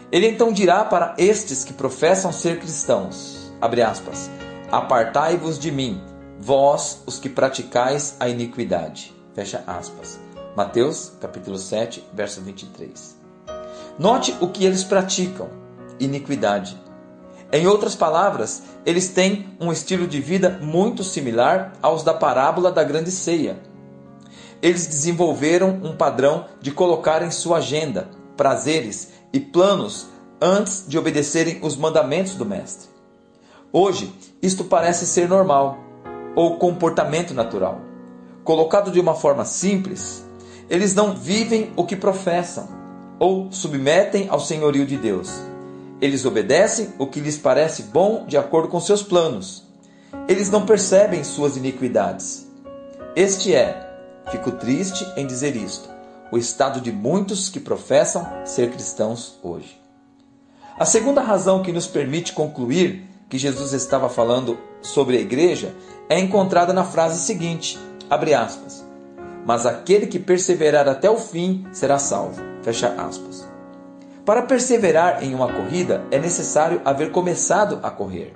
Ele 0.09 0.27
então 0.27 0.53
dirá 0.53 0.85
para 0.85 1.15
estes 1.17 1.65
que 1.65 1.73
professam 1.73 2.31
ser 2.31 2.59
cristãos, 2.59 3.51
aspas, 3.85 4.29
Apartai-vos 4.71 5.59
de 5.59 5.69
mim, 5.69 6.01
vós 6.39 7.01
os 7.05 7.19
que 7.19 7.27
praticais 7.27 8.15
a 8.17 8.29
iniquidade. 8.29 9.13
Fecha 9.33 9.63
aspas. 9.67 10.17
Mateus, 10.55 11.11
capítulo 11.19 11.57
7, 11.57 12.03
verso 12.13 12.41
23. 12.41 13.17
Note 13.99 14.33
o 14.39 14.47
que 14.47 14.65
eles 14.65 14.83
praticam: 14.83 15.49
iniquidade. 15.99 16.81
Em 17.51 17.67
outras 17.67 17.93
palavras, 17.93 18.63
eles 18.85 19.09
têm 19.09 19.57
um 19.59 19.73
estilo 19.73 20.07
de 20.07 20.21
vida 20.21 20.57
muito 20.61 21.03
similar 21.03 21.73
aos 21.81 22.01
da 22.03 22.13
parábola 22.13 22.71
da 22.71 22.83
grande 22.83 23.11
ceia. 23.11 23.57
Eles 24.61 24.87
desenvolveram 24.87 25.81
um 25.83 25.95
padrão 25.95 26.45
de 26.61 26.71
colocar 26.71 27.21
em 27.23 27.31
sua 27.31 27.57
agenda 27.57 28.09
prazeres 28.37 29.09
e 29.31 29.39
planos 29.39 30.07
antes 30.41 30.85
de 30.87 30.97
obedecerem 30.97 31.59
os 31.61 31.75
mandamentos 31.75 32.35
do 32.35 32.45
Mestre. 32.45 32.89
Hoje, 33.71 34.13
isto 34.41 34.63
parece 34.63 35.05
ser 35.05 35.27
normal 35.27 35.77
ou 36.35 36.57
comportamento 36.57 37.33
natural. 37.33 37.81
Colocado 38.43 38.91
de 38.91 38.99
uma 38.99 39.15
forma 39.15 39.43
simples, 39.43 40.23
eles 40.69 40.93
não 40.93 41.15
vivem 41.15 41.71
o 41.75 41.85
que 41.85 41.95
professam 41.95 42.67
ou 43.19 43.51
submetem 43.51 44.29
ao 44.29 44.39
senhorio 44.39 44.85
de 44.85 44.97
Deus. 44.97 45.31
Eles 45.99 46.25
obedecem 46.25 46.93
o 46.99 47.07
que 47.07 47.19
lhes 47.19 47.37
parece 47.37 47.83
bom 47.83 48.25
de 48.27 48.37
acordo 48.37 48.67
com 48.67 48.79
seus 48.79 49.01
planos. 49.01 49.65
Eles 50.27 50.49
não 50.49 50.65
percebem 50.65 51.23
suas 51.23 51.57
iniquidades. 51.57 52.47
Este 53.15 53.53
é, 53.55 54.23
fico 54.29 54.51
triste 54.51 55.05
em 55.17 55.25
dizer 55.25 55.55
isto, 55.55 55.89
o 56.31 56.37
estado 56.37 56.81
de 56.81 56.91
muitos 56.91 57.49
que 57.49 57.59
professam 57.59 58.25
ser 58.45 58.71
cristãos 58.71 59.39
hoje. 59.41 59.79
A 60.77 60.85
segunda 60.85 61.21
razão 61.21 61.63
que 61.63 61.71
nos 61.71 61.87
permite 61.87 62.33
concluir 62.33 63.07
que 63.29 63.37
Jesus 63.37 63.73
estava 63.73 64.09
falando 64.09 64.57
sobre 64.81 65.17
a 65.17 65.21
igreja 65.21 65.73
é 66.09 66.19
encontrada 66.19 66.71
na 66.71 66.83
frase 66.83 67.19
seguinte, 67.19 67.77
abre 68.09 68.33
aspas, 68.33 68.85
mas 69.45 69.65
aquele 69.65 70.07
que 70.07 70.19
perseverar 70.19 70.87
até 70.87 71.09
o 71.09 71.17
fim 71.17 71.65
será 71.71 71.97
salvo, 71.97 72.41
fecha 72.61 72.89
aspas. 72.89 73.47
Para 74.25 74.41
perseverar 74.41 75.23
em 75.23 75.33
uma 75.33 75.51
corrida 75.51 76.05
é 76.11 76.19
necessário 76.19 76.81
haver 76.83 77.11
começado 77.11 77.79
a 77.81 77.89
correr. 77.89 78.33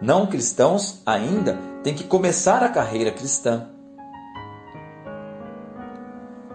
Não 0.00 0.28
cristãos 0.28 1.02
ainda 1.04 1.58
têm 1.82 1.92
que 1.92 2.04
começar 2.04 2.62
a 2.62 2.68
carreira 2.68 3.10
cristã. 3.10 3.66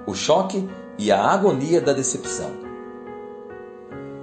O 0.05 0.13
choque 0.13 0.67
e 0.97 1.11
a 1.11 1.21
agonia 1.21 1.81
da 1.81 1.93
decepção. 1.93 2.51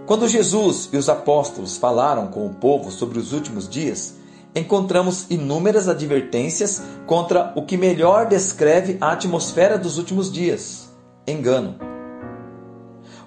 Quando 0.07 0.27
Jesus 0.27 0.88
e 0.93 0.97
os 0.97 1.09
apóstolos 1.09 1.77
falaram 1.77 2.27
com 2.29 2.47
o 2.47 2.55
povo 2.55 2.90
sobre 2.90 3.19
os 3.19 3.33
últimos 3.33 3.69
dias, 3.69 4.16
encontramos 4.55 5.27
inúmeras 5.31 5.88
advertências 5.88 6.83
contra 7.07 7.53
o 7.55 7.64
que 7.64 7.77
melhor 7.77 8.27
descreve 8.27 8.99
a 9.01 9.12
atmosfera 9.12 9.79
dos 9.79 9.99
últimos 9.99 10.31
dias: 10.31 10.90
engano. 11.27 11.77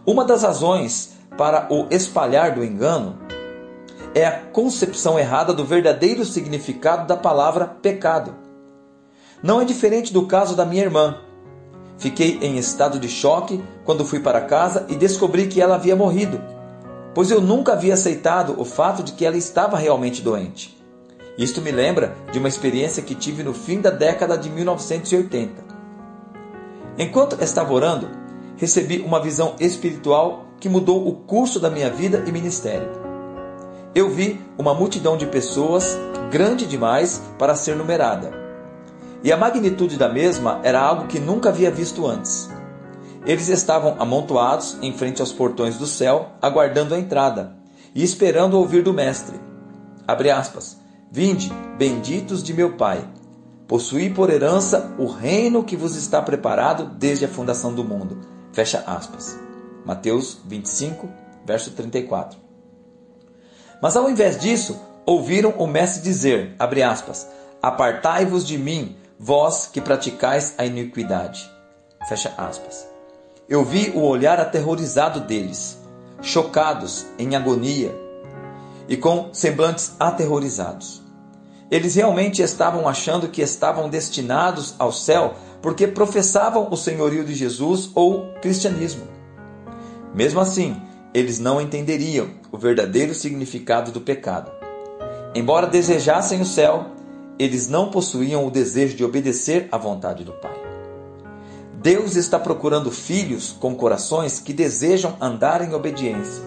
Uma 0.06 0.26
das 0.26 0.44
razões 0.44 1.14
para 1.38 1.68
o 1.74 1.88
espalhar 1.90 2.54
do 2.54 2.64
engano 2.64 3.18
é 4.14 4.26
a 4.26 4.40
concepção 4.40 5.18
errada 5.18 5.54
do 5.54 5.66
verdadeiro 5.66 6.26
significado 6.26 7.08
da 7.08 7.16
palavra 7.16 7.66
pecado. 7.66 8.36
Não 9.42 9.62
é 9.62 9.66
diferente 9.66 10.14
do 10.14 10.28
caso 10.28 10.56
da 10.56 10.66
minha 10.66 10.84
irmã. 10.84 11.18
Fiquei 12.04 12.38
em 12.42 12.58
estado 12.58 13.00
de 13.00 13.10
choque 13.10 13.60
quando 13.84 14.06
fui 14.06 14.20
para 14.20 14.42
casa 14.42 14.86
e 14.90 14.96
descobri 14.96 15.48
que 15.48 15.60
ela 15.60 15.76
havia 15.76 15.96
morrido 15.96 16.40
pois 17.14 17.30
eu 17.30 17.40
nunca 17.40 17.74
havia 17.74 17.94
aceitado 17.94 18.60
o 18.60 18.66
fato 18.66 19.04
de 19.04 19.14
que 19.14 19.26
ela 19.26 19.38
estava 19.38 19.78
realmente 19.78 20.22
doente. 20.22 20.78
Isto 21.38 21.62
me 21.62 21.72
lembra 21.72 22.16
de 22.32 22.40
uma 22.40 22.48
experiência 22.48 23.04
que 23.04 23.16
tive 23.16 23.44
no 23.44 23.54
fim 23.54 23.82
da 23.82 23.90
década 23.90 24.38
de 24.38 24.50
1980. 24.50 25.64
Enquanto 26.98 27.42
estava 27.42 27.74
orando, 27.74 28.08
recebi 28.58 29.00
uma 29.00 29.20
visão 29.22 29.56
espiritual 29.60 30.46
que 30.60 30.70
mudou 30.70 31.08
o 31.08 31.14
curso 31.14 31.60
da 31.60 31.70
minha 31.70 31.90
vida 31.90 32.24
e 32.28 32.32
ministério. 32.32 32.90
Eu 33.96 34.10
vi 34.10 34.40
uma 34.58 34.74
multidão 34.74 35.18
de 35.18 35.26
pessoas 35.26 35.98
grande 36.32 36.66
demais 36.66 37.22
para 37.38 37.56
ser 37.56 37.76
numerada. 37.76 38.43
E 39.24 39.32
a 39.32 39.38
magnitude 39.38 39.98
da 39.98 40.10
mesma 40.10 40.60
era 40.64 40.82
algo 40.82 41.08
que 41.08 41.20
nunca 41.20 41.50
havia 41.50 41.72
visto 41.72 42.06
antes. 42.06 42.50
Eles 43.26 43.48
estavam 43.48 43.96
amontoados 44.00 44.78
em 44.82 44.92
frente 44.92 45.22
aos 45.22 45.32
portões 45.32 45.78
do 45.78 45.88
céu, 45.88 46.32
aguardando 46.42 46.94
a 46.94 47.00
entrada 47.00 47.56
e 47.96 48.04
esperando 48.04 48.56
ouvir 48.56 48.84
do 48.84 48.94
Mestre. 48.94 49.40
Abre 50.06 50.30
aspas. 50.30 50.78
Vinde, 51.10 51.54
benditos 51.78 52.44
de 52.44 52.54
meu 52.54 52.74
Pai, 52.74 53.08
possuí 53.68 54.10
por 54.10 54.30
herança 54.30 54.94
o 54.98 55.06
reino 55.06 55.64
que 55.64 55.78
vos 55.78 55.96
está 55.96 56.22
preparado 56.22 56.86
desde 56.98 57.24
a 57.24 57.30
fundação 57.30 57.74
do 57.74 57.84
mundo. 57.84 58.20
Fecha 58.52 58.84
aspas. 58.86 59.40
Mateus 59.86 60.40
25, 60.46 61.08
verso 61.46 61.72
34. 61.72 62.40
Mas 63.82 63.96
ao 63.96 64.10
invés 64.10 64.40
disso, 64.40 64.80
ouviram 65.06 65.52
o 65.58 65.68
mestre 65.68 66.02
dizer, 66.02 66.56
abre 66.58 66.82
aspas, 66.82 67.30
apartai-vos 67.62 68.46
de 68.46 68.58
mim, 68.58 68.98
vós 69.20 69.68
que 69.68 69.82
praticais 69.82 70.54
a 70.58 70.66
iniquidade. 70.66 71.50
Fecha 72.08 72.34
aspas. 72.38 72.88
Eu 73.48 73.64
vi 73.64 73.92
o 73.96 74.02
olhar 74.02 74.40
aterrorizado 74.40 75.22
deles, 75.22 75.78
chocados, 76.22 77.06
em 77.20 77.36
agonia 77.36 77.94
e 78.88 78.98
com 78.98 79.30
semblantes 79.34 79.94
aterrorizados. 80.00 81.02
Eles 81.70 81.96
realmente 81.96 82.42
estavam 82.42 82.88
achando 82.88 83.28
que 83.28 83.42
estavam 83.42 83.90
destinados 83.90 84.76
ao 84.78 84.92
céu 84.92 85.34
porque 85.62 85.88
professavam 85.88 86.68
o 86.70 86.78
senhorio 86.78 87.24
de 87.24 87.34
Jesus 87.34 87.90
ou 87.96 88.34
cristianismo. 88.42 89.08
Mesmo 90.14 90.40
assim, 90.40 90.80
eles 91.14 91.40
não 91.40 91.62
entenderiam 91.62 92.30
o 92.52 92.58
verdadeiro 92.58 93.14
significado 93.16 93.92
do 93.92 94.02
pecado. 94.02 94.52
Embora 95.34 95.66
desejassem 95.66 96.42
o 96.42 96.46
céu, 96.46 96.88
eles 97.38 97.68
não 97.68 97.90
possuíam 97.90 98.46
o 98.46 98.52
desejo 98.52 98.96
de 98.96 99.04
obedecer 99.04 99.68
à 99.72 99.78
vontade 99.78 100.24
do 100.24 100.34
Pai. 100.34 100.56
Deus 101.82 102.16
está 102.16 102.40
procurando 102.40 102.90
filhos 102.90 103.56
com 103.60 103.76
corações 103.76 104.40
que 104.40 104.54
desejam 104.54 105.18
andar 105.20 105.62
em 105.62 105.74
obediência. 105.74 106.42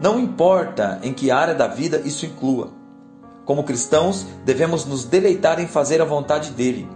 Não 0.00 0.18
importa 0.18 1.00
em 1.02 1.12
que 1.12 1.30
área 1.30 1.54
da 1.54 1.66
vida 1.66 2.00
isso 2.04 2.24
inclua. 2.24 2.70
Como 3.44 3.64
cristãos, 3.64 4.24
devemos 4.44 4.84
nos 4.84 5.04
deleitar 5.04 5.58
em 5.60 5.66
fazer 5.66 6.00
a 6.00 6.04
vontade 6.04 6.52
dele. 6.52 6.88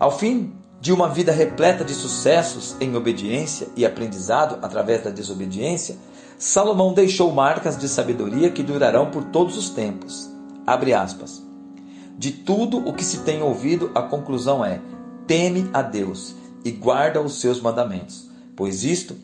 Ao 0.00 0.10
fim 0.10 0.52
de 0.80 0.92
uma 0.92 1.08
vida 1.08 1.30
repleta 1.30 1.84
de 1.84 1.94
sucessos 1.94 2.74
em 2.80 2.96
obediência 2.96 3.68
e 3.76 3.86
aprendizado 3.86 4.58
através 4.60 5.04
da 5.04 5.10
desobediência, 5.10 5.96
Salomão 6.38 6.92
deixou 6.92 7.30
marcas 7.30 7.78
de 7.78 7.88
sabedoria 7.88 8.50
que 8.50 8.62
durarão 8.64 9.10
por 9.10 9.24
todos 9.24 9.56
os 9.56 9.70
tempos. 9.70 10.28
Abre 10.66 10.92
aspas. 10.92 11.45
De 12.18 12.30
tudo 12.30 12.78
o 12.78 12.94
que 12.94 13.04
se 13.04 13.18
tem 13.18 13.42
ouvido, 13.42 13.90
a 13.94 14.02
conclusão 14.02 14.64
é: 14.64 14.80
teme 15.26 15.68
a 15.72 15.82
Deus 15.82 16.34
e 16.64 16.70
guarda 16.70 17.20
os 17.20 17.40
seus 17.40 17.60
mandamentos, 17.60 18.30
pois 18.56 18.84
isto 18.84 19.14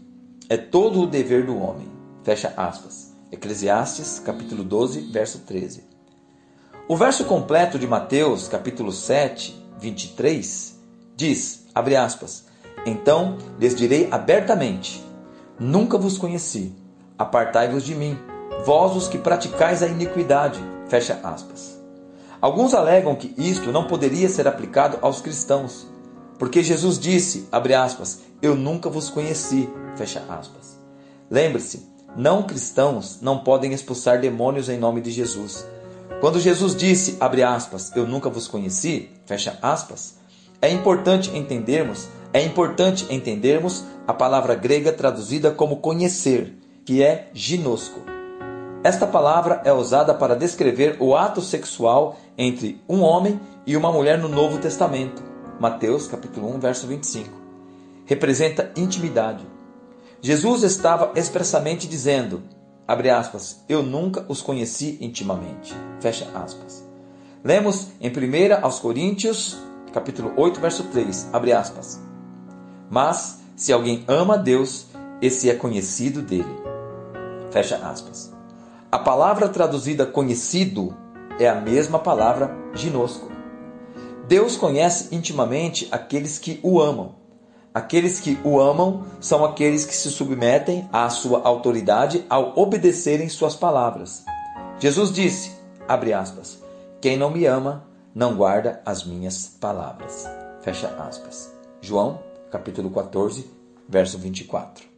é 0.49 0.59
todo 0.59 1.01
o 1.01 1.07
dever 1.07 1.47
do 1.47 1.57
homem. 1.57 1.89
Fecha 2.23 2.53
aspas. 2.57 3.13
Eclesiastes, 3.33 4.19
capítulo 4.19 4.63
12, 4.63 5.01
verso 5.11 5.39
13. 5.39 5.85
O 6.87 6.95
verso 6.95 7.25
completo 7.25 7.79
de 7.79 7.87
Mateus, 7.87 8.47
capítulo 8.47 8.93
7, 8.93 9.57
23, 9.81 10.79
diz, 11.17 11.67
abre 11.75 11.97
aspas, 11.97 12.45
Então 12.85 13.39
lhes 13.59 13.75
direi 13.75 14.09
abertamente, 14.11 15.03
nunca 15.59 15.97
vos 15.97 16.19
conheci, 16.19 16.75
apartai-vos 17.17 17.83
de 17.83 17.95
mim, 17.95 18.19
vós 18.67 18.95
os 18.95 19.09
que 19.09 19.17
praticais 19.17 19.83
a 19.83 19.87
iniquidade. 19.87 20.61
Fecha 20.89 21.19
aspas. 21.25 21.82
Alguns 22.43 22.75
alegam 22.75 23.15
que 23.15 23.33
isto 23.39 23.71
não 23.71 23.87
poderia 23.87 24.29
ser 24.29 24.49
aplicado 24.49 24.99
aos 25.01 25.21
cristãos, 25.21 25.87
porque 26.41 26.61
Jesus 26.61 26.99
disse, 26.99 27.47
abre 27.53 27.73
aspas, 27.73 28.23
eu 28.43 28.57
nunca 28.57 28.91
vos 28.91 29.09
conheci, 29.09 29.69
fecha 29.95 30.25
aspas. 30.29 30.77
Lembre-se, 31.31 31.89
não 32.17 32.43
cristãos 32.43 33.21
não 33.23 33.39
podem 33.45 33.73
expulsar 33.73 34.21
demônios 34.21 34.69
em 34.69 34.77
nome 34.77 35.01
de 35.01 35.13
Jesus. 35.13 35.65
Quando 36.21 36.41
Jesus 36.41 36.75
disse, 36.75 37.17
abre 37.21 37.45
aspas, 37.45 37.95
eu 37.95 38.09
nunca 38.09 38.29
vos 38.29 38.49
conheci, 38.49 39.09
fecha 39.25 39.57
aspas, 39.63 40.17
é 40.61 40.69
importante 40.69 41.31
entendermos, 41.37 42.09
é 42.33 42.43
importante 42.43 43.07
entendermos 43.09 43.85
a 44.05 44.13
palavra 44.13 44.57
grega 44.57 44.93
traduzida 44.93 45.53
como 45.53 45.77
conhecer, 45.77 46.59
que 46.85 47.05
é 47.05 47.31
ginosco. 47.33 48.01
Esta 48.83 49.07
palavra 49.07 49.63
é 49.65 49.73
usada 49.73 50.13
para 50.13 50.35
descrever 50.35 50.97
o 50.99 51.15
ato 51.15 51.41
sexual 51.41 52.17
entre 52.37 52.81
um 52.89 53.01
homem 53.03 53.41
e 53.67 53.77
uma 53.77 53.93
mulher 53.93 54.19
no 54.19 54.29
Novo 54.29 54.59
Testamento. 54.59 55.23
Mateus 55.61 56.07
capítulo 56.07 56.55
1, 56.55 56.61
verso 56.61 56.87
25. 56.87 57.29
Representa 58.07 58.73
intimidade. 58.77 59.47
Jesus 60.21 60.63
estava 60.63 61.13
expressamente 61.15 61.89
dizendo, 61.89 62.43
abre 62.87 63.11
aspas, 63.11 63.65
eu 63.69 63.83
nunca 63.83 64.25
os 64.29 64.41
conheci 64.41 64.99
intimamente. 65.01 65.75
Fecha 66.01 66.29
aspas. 66.35 66.85
Lemos 67.45 67.89
em 68.01 68.09
1 68.09 68.65
aos 68.65 68.79
Coríntios, 68.79 69.59
capítulo 69.93 70.33
8, 70.37 70.61
verso 70.61 70.85
3, 70.85 71.29
abre 71.33 71.53
aspas. 71.53 72.01
Mas 72.89 73.41
se 73.57 73.73
alguém 73.73 74.05
ama 74.07 74.35
a 74.35 74.37
Deus, 74.37 74.87
esse 75.21 75.51
é 75.51 75.55
conhecido 75.55 76.23
dele. 76.23 76.63
Fecha 77.51 77.77
aspas. 77.77 78.33
A 78.91 78.99
palavra 78.99 79.49
traduzida 79.49 80.07
conhecido 80.07 80.97
é 81.39 81.49
a 81.49 81.55
mesma 81.55 81.99
palavra 81.99 82.55
ginosco. 82.75 83.31
Deus 84.27 84.57
conhece 84.57 85.15
intimamente 85.15 85.89
aqueles 85.91 86.39
que 86.39 86.61
o 86.63 86.81
amam. 86.81 87.17
Aqueles 87.75 88.21
que 88.21 88.39
o 88.45 88.61
amam 88.61 89.05
são 89.21 89.45
aqueles 89.45 89.85
que 89.85 89.95
se 89.95 90.11
submetem 90.11 90.89
à 90.93 91.09
sua 91.09 91.43
autoridade 91.43 92.25
ao 92.29 92.59
obedecerem 92.59 93.29
suas 93.29 93.57
palavras. 93.57 94.25
Jesus 94.79 95.11
disse, 95.13 95.53
abre 95.89 96.13
aspas, 96.13 96.63
quem 97.01 97.17
não 97.17 97.31
me 97.31 97.47
ama 97.47 97.87
não 98.15 98.37
guarda 98.37 98.83
as 98.85 99.05
minhas 99.05 99.47
palavras. 99.61 100.29
Fecha 100.61 100.89
aspas. 100.99 101.53
João, 101.81 102.21
capítulo 102.51 102.91
14, 102.91 103.51
verso 103.89 104.19
24. 104.19 104.92